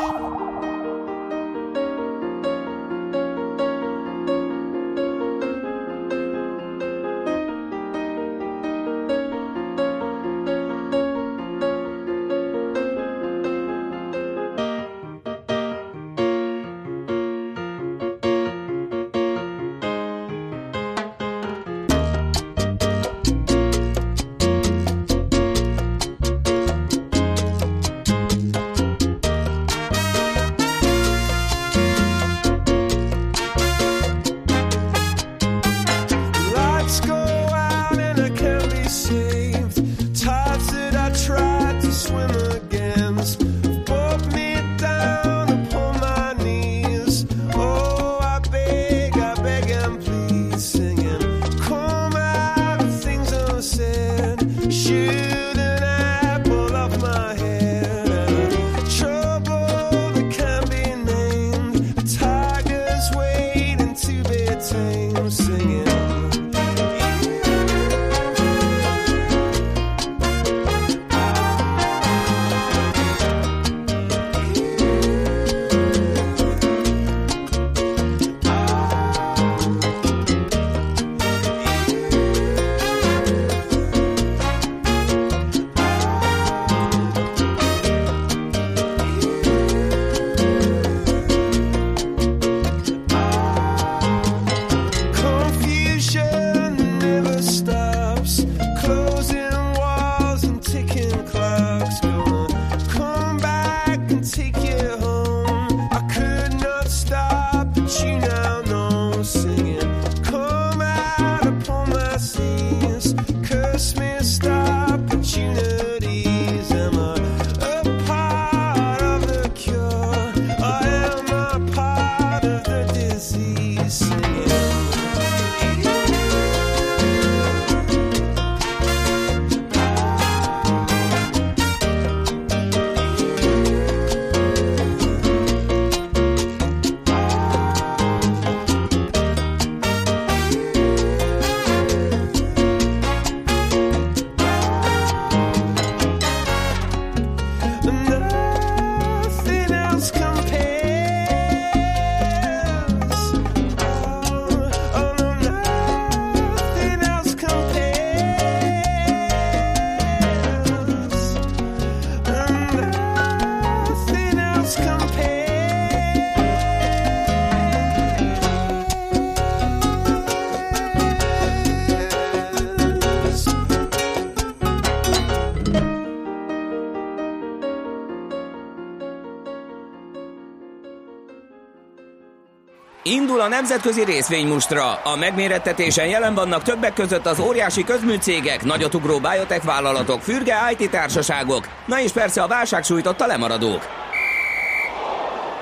[183.14, 184.94] Indul a nemzetközi részvénymustra.
[184.94, 191.68] A megmérettetésen jelen vannak többek között az óriási közműcégek, nagyotugró biotech vállalatok, fürge IT társaságok,
[191.86, 193.82] na és persze a válság sújtotta lemaradók.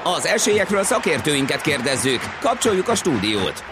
[0.04, 2.20] Az esélyekről szakértőinket kérdezzük.
[2.42, 3.64] Kapcsoljuk a stúdiót.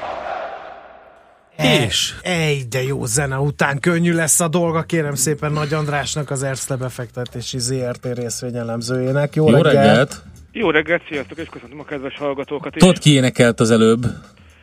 [1.58, 2.14] És?
[2.22, 6.76] Ej, de jó zene után könnyű lesz a dolga, kérem szépen Nagy Andrásnak, az Erszle
[6.76, 9.36] befektetési ZRT részvényelemzőjének.
[9.36, 9.76] Jó, jó reggelt!
[9.76, 10.24] reggelt.
[10.52, 12.74] Jó reggelt, sziasztok, és köszöntöm a kedves hallgatókat.
[12.74, 14.06] Tudod, ki énekelt az előbb?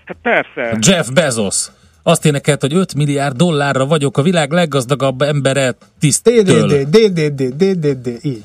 [0.05, 0.79] Hát persze.
[0.81, 1.67] Jeff Bezos.
[2.03, 6.43] Azt énekelt, hogy 5 milliárd dollárra vagyok a világ leggazdagabb embere tisztől.
[6.43, 8.43] DDD, DDD, DDD, így.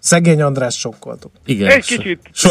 [0.00, 1.32] Szegény András sokkoltuk.
[1.46, 1.70] Igen.
[1.70, 2.20] Egy kicsit.
[2.32, 2.50] So,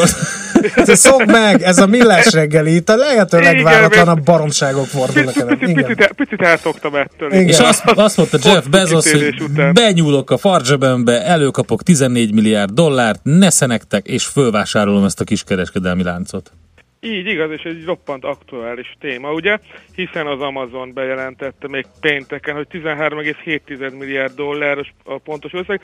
[0.86, 5.46] szok meg, ez a millás reggeli, itt a lehető legváratlanabb baromságok fordulnak el.
[5.46, 7.32] Picit, picit, picit elszoktam ettől.
[7.32, 7.48] Igen.
[7.48, 9.36] És azt, azt mondta Jeff Bezos, hogy
[9.74, 16.52] benyúlok a fardzsebembe, előkapok 14 milliárd dollárt, neszenektek, és fölvásárolom ezt a kiskereskedelmi láncot.
[17.02, 19.58] Így igaz, és egy roppant aktuális téma, ugye?
[19.96, 25.82] Hiszen az Amazon bejelentette még pénteken, hogy 13,7 milliárd dolláros a pontos összeg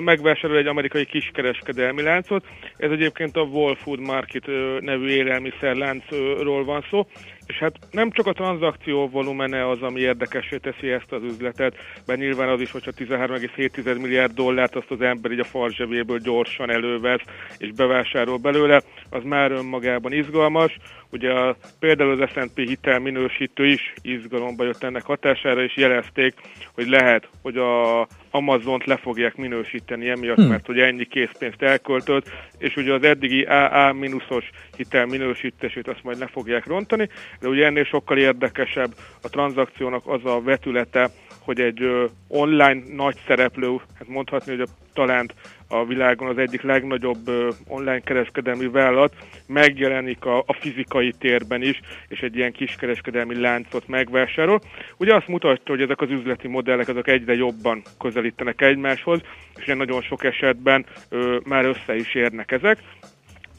[0.00, 2.46] megvásárol egy amerikai kiskereskedelmi láncot.
[2.76, 4.46] Ez egyébként a Whole Food Market
[4.80, 7.06] nevű élelmiszerláncról van szó,
[7.46, 11.76] és hát nem csak a tranzakció volumene az, ami érdekesé teszi ezt az üzletet,
[12.06, 16.70] mert nyilván az is, hogyha 13,7 milliárd dollárt azt az ember így a farzsebéből gyorsan
[16.70, 17.22] elővesz
[17.58, 20.76] és bevásárol belőle, az már önmagában izgalmas.
[21.10, 26.34] Ugye a, például az S&P hitel minősítő is izgalomba jött ennek hatására, és jelezték,
[26.74, 30.48] hogy lehet, hogy a Amazont le fogják minősíteni emiatt, hmm.
[30.48, 36.18] mert hogy ennyi készpénzt elköltött, és ugye az eddigi AA mínuszos hitel minősítését azt majd
[36.18, 37.08] le fogják rontani,
[37.40, 41.10] de ugye ennél sokkal érdekesebb a tranzakciónak az a vetülete,
[41.46, 45.34] hogy egy online nagy szereplő, hát mondhatni, hogy a talánt
[45.68, 47.30] a világon az egyik legnagyobb
[47.68, 49.14] online kereskedelmi vállalat
[49.46, 54.60] megjelenik a, a fizikai térben is, és egy ilyen kiskereskedelmi láncot megvásárol.
[54.96, 59.20] Ugye azt mutatja, hogy ezek az üzleti modellek azok egyre jobban közelítenek egymáshoz,
[59.56, 62.78] és nagyon sok esetben ö, már össze is érnek ezek.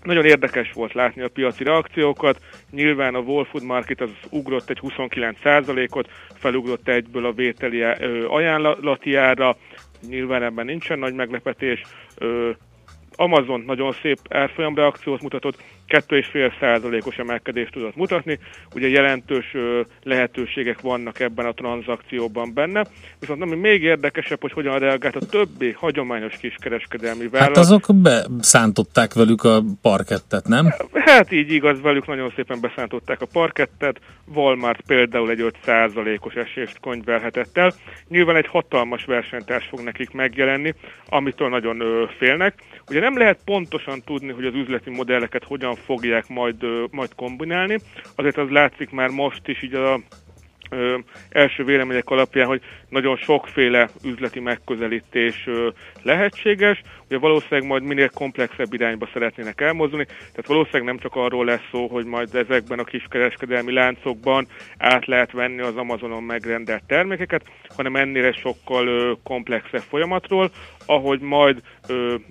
[0.08, 2.40] Nagyon érdekes volt látni a piaci reakciókat.
[2.72, 7.84] Nyilván a Wall Food Market az ugrott egy 29%-ot, felugrott egyből a vételi
[8.28, 9.58] ajánlati ára.
[10.10, 11.82] Nyilván ebben nincsen nagy meglepetés.
[13.16, 18.40] Amazon nagyon szép árfolyam reakciót mutatott, 2,5 százalékos emelkedést tudott mutatni.
[18.76, 19.56] Ugye jelentős
[20.04, 22.86] lehetőségek vannak ebben a tranzakcióban benne.
[23.20, 27.56] Viszont ami még érdekesebb, hogy hogyan reagált a többi hagyományos kiskereskedelmi vállalat.
[27.56, 30.74] Hát azok beszántották velük a parkettet, nem?
[30.94, 34.00] Hát így igaz, velük nagyon szépen beszántották a parkettet.
[34.34, 37.74] Walmart például egy 5 százalékos esést konyverhetett el.
[38.08, 40.74] Nyilván egy hatalmas versenytárs fog nekik megjelenni,
[41.06, 42.54] amitől nagyon félnek.
[42.90, 47.80] Ugye nem lehet pontosan tudni, hogy az üzleti modelleket hogyan fogják majd, majd kombinálni.
[48.16, 50.00] Azért az látszik már most is így a
[50.70, 50.98] ö,
[51.30, 55.70] első vélemények alapján, hogy nagyon sokféle üzleti megközelítés ö,
[56.02, 56.82] lehetséges.
[57.10, 61.88] Ugye valószínűleg majd minél komplexebb irányba szeretnének elmozdulni, tehát valószínűleg nem csak arról lesz szó,
[61.88, 64.48] hogy majd ezekben a kiskereskedelmi láncokban
[64.78, 67.44] át lehet venni az Amazonon megrendelt termékeket,
[67.76, 70.52] hanem ennél sokkal komplexebb folyamatról,
[70.86, 71.62] ahogy majd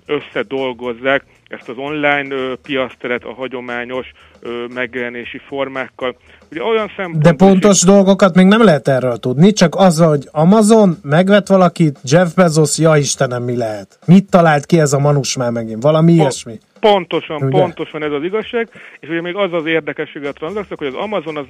[0.05, 6.17] összedolgozzák ezt az online ö, piaszteret a hagyományos ö, megjelenési formákkal.
[6.51, 7.81] Ugye olyan De pontos is...
[7.81, 12.95] dolgokat még nem lehet erről tudni, csak az, hogy Amazon megvet valakit, Jeff Bezos, ja
[12.95, 13.99] Istenem, mi lehet?
[14.05, 15.83] Mit talált ki ez a manus már megint?
[15.83, 16.57] Valami po- ilyesmi?
[16.79, 17.59] Pontosan, ugye?
[17.59, 21.37] pontosan ez az igazság, és ugye még az az érdekesség a tranzakciók, hogy az Amazon
[21.37, 21.45] az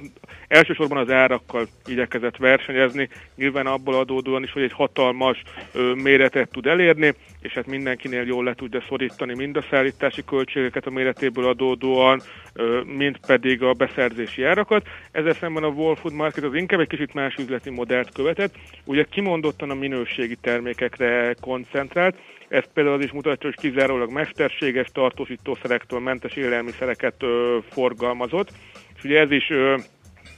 [0.48, 5.42] elsősorban az árakkal igyekezett versenyezni, nyilván abból adódóan is, hogy egy hatalmas
[5.72, 10.86] ö, méretet tud elérni, és hát mindenkinél jól le tudja szorítani mind a szállítási költségeket
[10.86, 12.20] a méretéből adódóan,
[12.52, 14.86] ö, mind pedig a beszerzési árakat.
[15.12, 18.54] Ezzel szemben a Wall Food Market az inkább egy kicsit más üzleti modellt követett,
[18.84, 22.16] ugye kimondottan a minőségi termékekre koncentrált,
[22.48, 28.52] ez például az is mutatja, hogy kizárólag mesterséges tartósítószerektől mentes élelmiszereket ö, forgalmazott,
[28.96, 29.76] és ugye ez ö,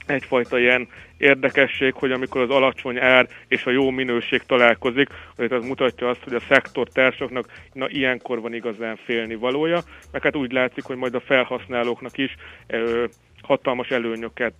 [0.05, 0.87] egyfajta ilyen
[1.17, 6.23] érdekesség, hogy amikor az alacsony ár és a jó minőség találkozik, hogy az mutatja azt,
[6.23, 9.79] hogy a szektor társaknak na ilyenkor van igazán félni valója,
[10.11, 12.35] meg hát úgy látszik, hogy majd a felhasználóknak is
[12.67, 13.05] ö,
[13.43, 14.53] hatalmas előnyöket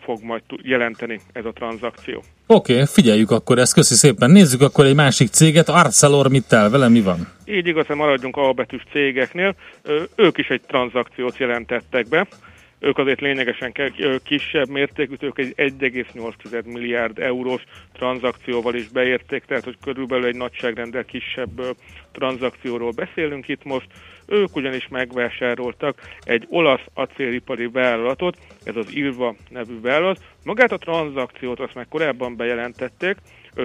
[0.00, 2.22] fog majd jelenteni ez a tranzakció.
[2.46, 4.30] Oké, okay, figyeljük akkor ezt, köszi szépen.
[4.30, 7.28] Nézzük akkor egy másik céget, ArcelorMittal, vele mi van?
[7.44, 9.54] Így igazán maradjunk a betűs cégeknél.
[10.16, 12.26] Ők is egy tranzakciót jelentettek be.
[12.80, 13.72] Ők azért lényegesen
[14.24, 17.62] kisebb mértékű, ők egy 1,8 milliárd eurós
[17.92, 21.76] tranzakcióval is beérték, tehát hogy körülbelül egy nagyságrendel kisebb
[22.12, 23.86] tranzakcióról beszélünk itt most
[24.28, 30.20] Ők ugyanis megvásároltak egy olasz acélipari vállalatot, ez az Ilva nevű vállalat.
[30.44, 33.16] Magát a tranzakciót azt már korábban bejelentették,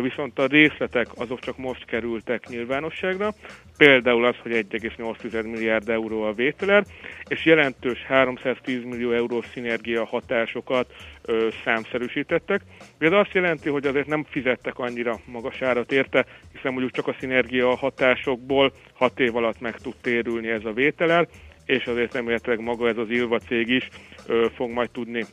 [0.02, 3.34] viszont a részletek azok csak most kerültek nyilvánosságra,
[3.78, 6.84] például az, hogy 1,8 milliárd euró a vételer,
[7.28, 12.62] és jelentős 310 millió eurós szinergia hatásokat ö, számszerűsítettek.
[12.98, 17.16] Ez azt jelenti, hogy azért nem fizettek annyira magas árat érte, hiszen mondjuk csak a
[17.20, 21.28] szinergia hatásokból 6 év alatt meg tud térülni ez a vételer,
[21.66, 23.90] és azért remélhetőleg maga ez az Ilva cég is
[24.28, 25.26] ö, fog majd tudni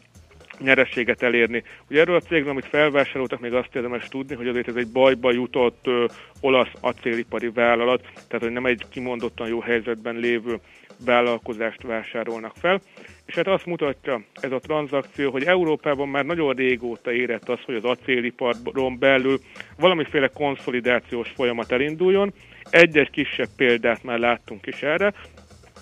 [0.61, 1.63] nyerességet elérni.
[1.91, 5.33] Ugye erről a cégről, amit felvásároltak, még azt érdemes tudni, hogy azért ez egy bajba
[5.33, 6.05] jutott ö,
[6.41, 10.59] olasz acélipari vállalat, tehát hogy nem egy kimondottan jó helyzetben lévő
[11.05, 12.81] vállalkozást vásárolnak fel.
[13.27, 17.75] És hát azt mutatja ez a tranzakció, hogy Európában már nagyon régóta érett az, hogy
[17.75, 19.39] az acéliparon belül
[19.79, 22.33] valamiféle konszolidációs folyamat elinduljon.
[22.71, 25.13] Egy-egy kisebb példát már láttunk is erre,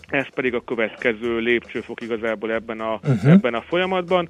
[0.09, 3.31] ez pedig a következő lépcsőfok igazából ebben a, uh-huh.
[3.31, 4.29] ebben a folyamatban.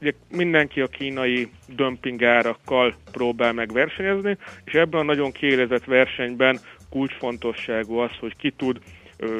[0.00, 6.58] Ugye mindenki a kínai dömpingárakkal próbál meg versenyezni, és ebben a nagyon kiélezett versenyben
[6.90, 8.78] kulcsfontosságú az, hogy ki tud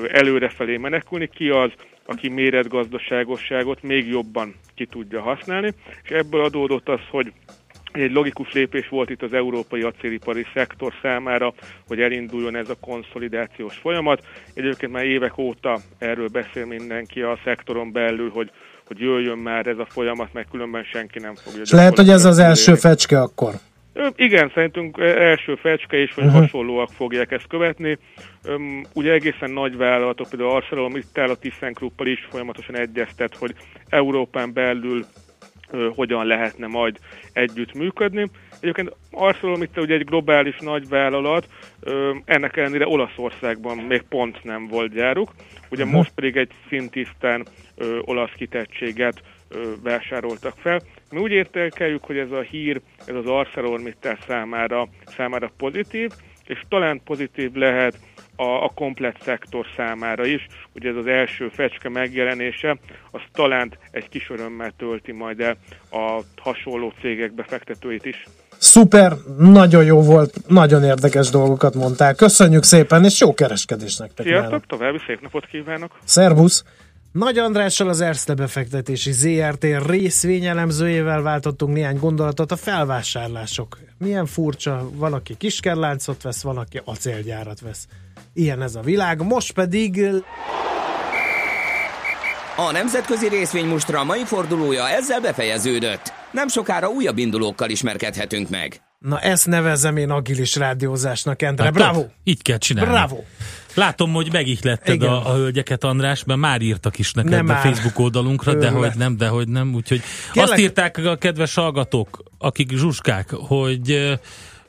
[0.08, 1.72] előrefelé menekülni, ki az,
[2.04, 7.32] aki méretgazdaságosságot még jobban ki tudja használni, és ebből adódott az, hogy
[7.92, 11.52] egy logikus lépés volt itt az európai acélipari szektor számára,
[11.86, 14.26] hogy elinduljon ez a konszolidációs folyamat.
[14.54, 18.50] Egyébként már évek óta erről beszél mindenki a szektoron belül, hogy
[18.90, 21.60] hogy jöjjön már ez a folyamat, meg különben senki nem fogja.
[21.60, 23.54] És lehet, hogy ez az első fecske akkor?
[24.16, 26.40] Igen, szerintünk első fecske is, vagy uh-huh.
[26.40, 27.98] hasonlóak fogják ezt követni.
[28.92, 33.54] Ugye egészen nagy vállalatok, például ArcelorMittal, a ThyssenKruppal is folyamatosan egyeztet, hogy
[33.88, 35.06] Európán belül
[35.94, 36.98] hogyan lehetne majd
[37.32, 38.30] együtt működni.
[38.60, 41.48] Egyébként ArcelorMittal ugye egy globális nagyvállalat,
[42.24, 45.34] ennek ellenére Olaszországban még pont nem volt gyáruk.
[45.70, 45.98] Ugye uh-huh.
[45.98, 47.46] most pedig egy szintisztán
[48.00, 49.22] olasz kitettséget
[49.82, 50.80] vásároltak fel.
[51.10, 56.10] Mi úgy értékeljük, hogy ez a hír, ez az ArcelorMittal számára, számára pozitív,
[56.46, 57.98] és talán pozitív lehet
[58.40, 60.46] a, a komplet szektor számára is.
[60.74, 62.78] Ugye ez az első fecske megjelenése,
[63.10, 65.56] az talán egy kis örömmel tölti majd el
[65.90, 68.24] a hasonló cégek befektetőit is.
[68.58, 72.14] Szuper, nagyon jó volt, nagyon érdekes dolgokat mondtál.
[72.14, 74.26] Köszönjük szépen, és jó kereskedés nektek.
[74.26, 75.98] Sziasztok, további szép napot kívánok.
[76.04, 76.64] Szervusz!
[77.12, 83.78] Nagy Andrással az Erste befektetési ZRT részvényelemzőjével váltottunk néhány gondolatot a felvásárlások.
[83.98, 87.86] Milyen furcsa, van, aki kiskerláncot vesz, van, aki acélgyárat vesz.
[88.34, 89.22] Ilyen ez a világ.
[89.22, 90.00] Most pedig...
[92.56, 96.12] A nemzetközi részvénymustra mai fordulója ezzel befejeződött.
[96.32, 98.80] Nem sokára újabb indulókkal ismerkedhetünk meg.
[98.98, 101.64] Na ezt nevezem én agilis rádiózásnak, Endre.
[101.64, 102.04] Hát, Bravo!
[102.24, 102.90] Így kell csinálni.
[102.90, 103.16] Bravo!
[103.74, 107.62] Látom, hogy megihletted a, a hölgyeket, András, mert már írtak is neked nem a már.
[107.62, 109.74] Facebook oldalunkra, de hogy nem, de hogy nem.
[109.74, 110.02] Úgyhogy
[110.32, 110.50] Kérlek...
[110.50, 114.18] azt írták a kedves hallgatók, akik zsuskák, hogy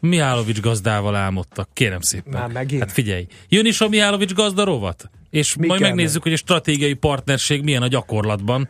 [0.02, 1.70] Mihálovics gazdával álmodtak.
[1.74, 2.34] Kérem szépen.
[2.41, 2.82] Már megint.
[2.82, 6.24] Hát figyelj, jön is a Mihálovics gazda rovat, és Mi majd megnézzük, meg?
[6.24, 8.70] hogy a stratégiai partnerség milyen a gyakorlatban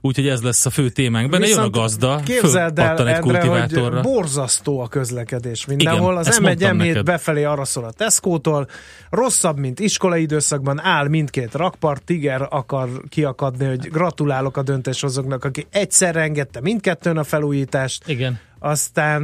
[0.00, 1.30] úgyhogy ez lesz a fő témánk.
[1.30, 3.94] Benne jön a gazda, képzeld el, egy kultivátorra.
[3.94, 6.12] hogy borzasztó a közlekedés mindenhol.
[6.12, 8.68] Igen, az M1 M7 befelé arra szól a Tesco-tól,
[9.10, 15.66] rosszabb, mint iskolai időszakban áll mindkét rakpart, Tiger akar kiakadni, hogy gratulálok a döntéshozóknak, aki
[15.70, 18.08] egyszerre engedte mindkettőn a felújítást.
[18.08, 18.40] Igen.
[18.58, 19.22] Aztán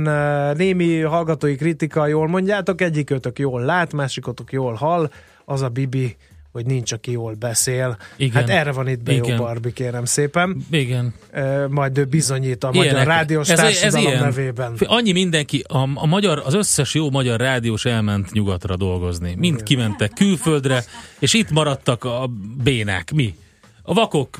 [0.57, 5.11] némi hallgatói kritika, jól mondjátok, egyikőtök jól lát, másikotok jól hall,
[5.45, 6.17] az a Bibi
[6.55, 7.97] hogy nincs, aki jól beszél.
[8.17, 8.33] Igen.
[8.35, 9.37] Hát erre van itt be Igen.
[9.37, 10.57] jó Barbie, kérem szépen.
[10.71, 11.15] Igen.
[11.31, 12.93] E, majd ő bizonyít a Ilyenek.
[12.93, 14.23] magyar rádiós ez, társadalom ez ilyen.
[14.23, 14.75] nevében.
[14.79, 19.35] Annyi mindenki, a, a magyar, az összes jó magyar rádiós elment nyugatra dolgozni.
[19.39, 19.65] Mind Igen.
[19.65, 20.85] kimentek külföldre,
[21.19, 22.31] és itt maradtak a
[22.63, 23.13] bénák.
[23.15, 23.35] Mi?
[23.83, 24.31] A vakok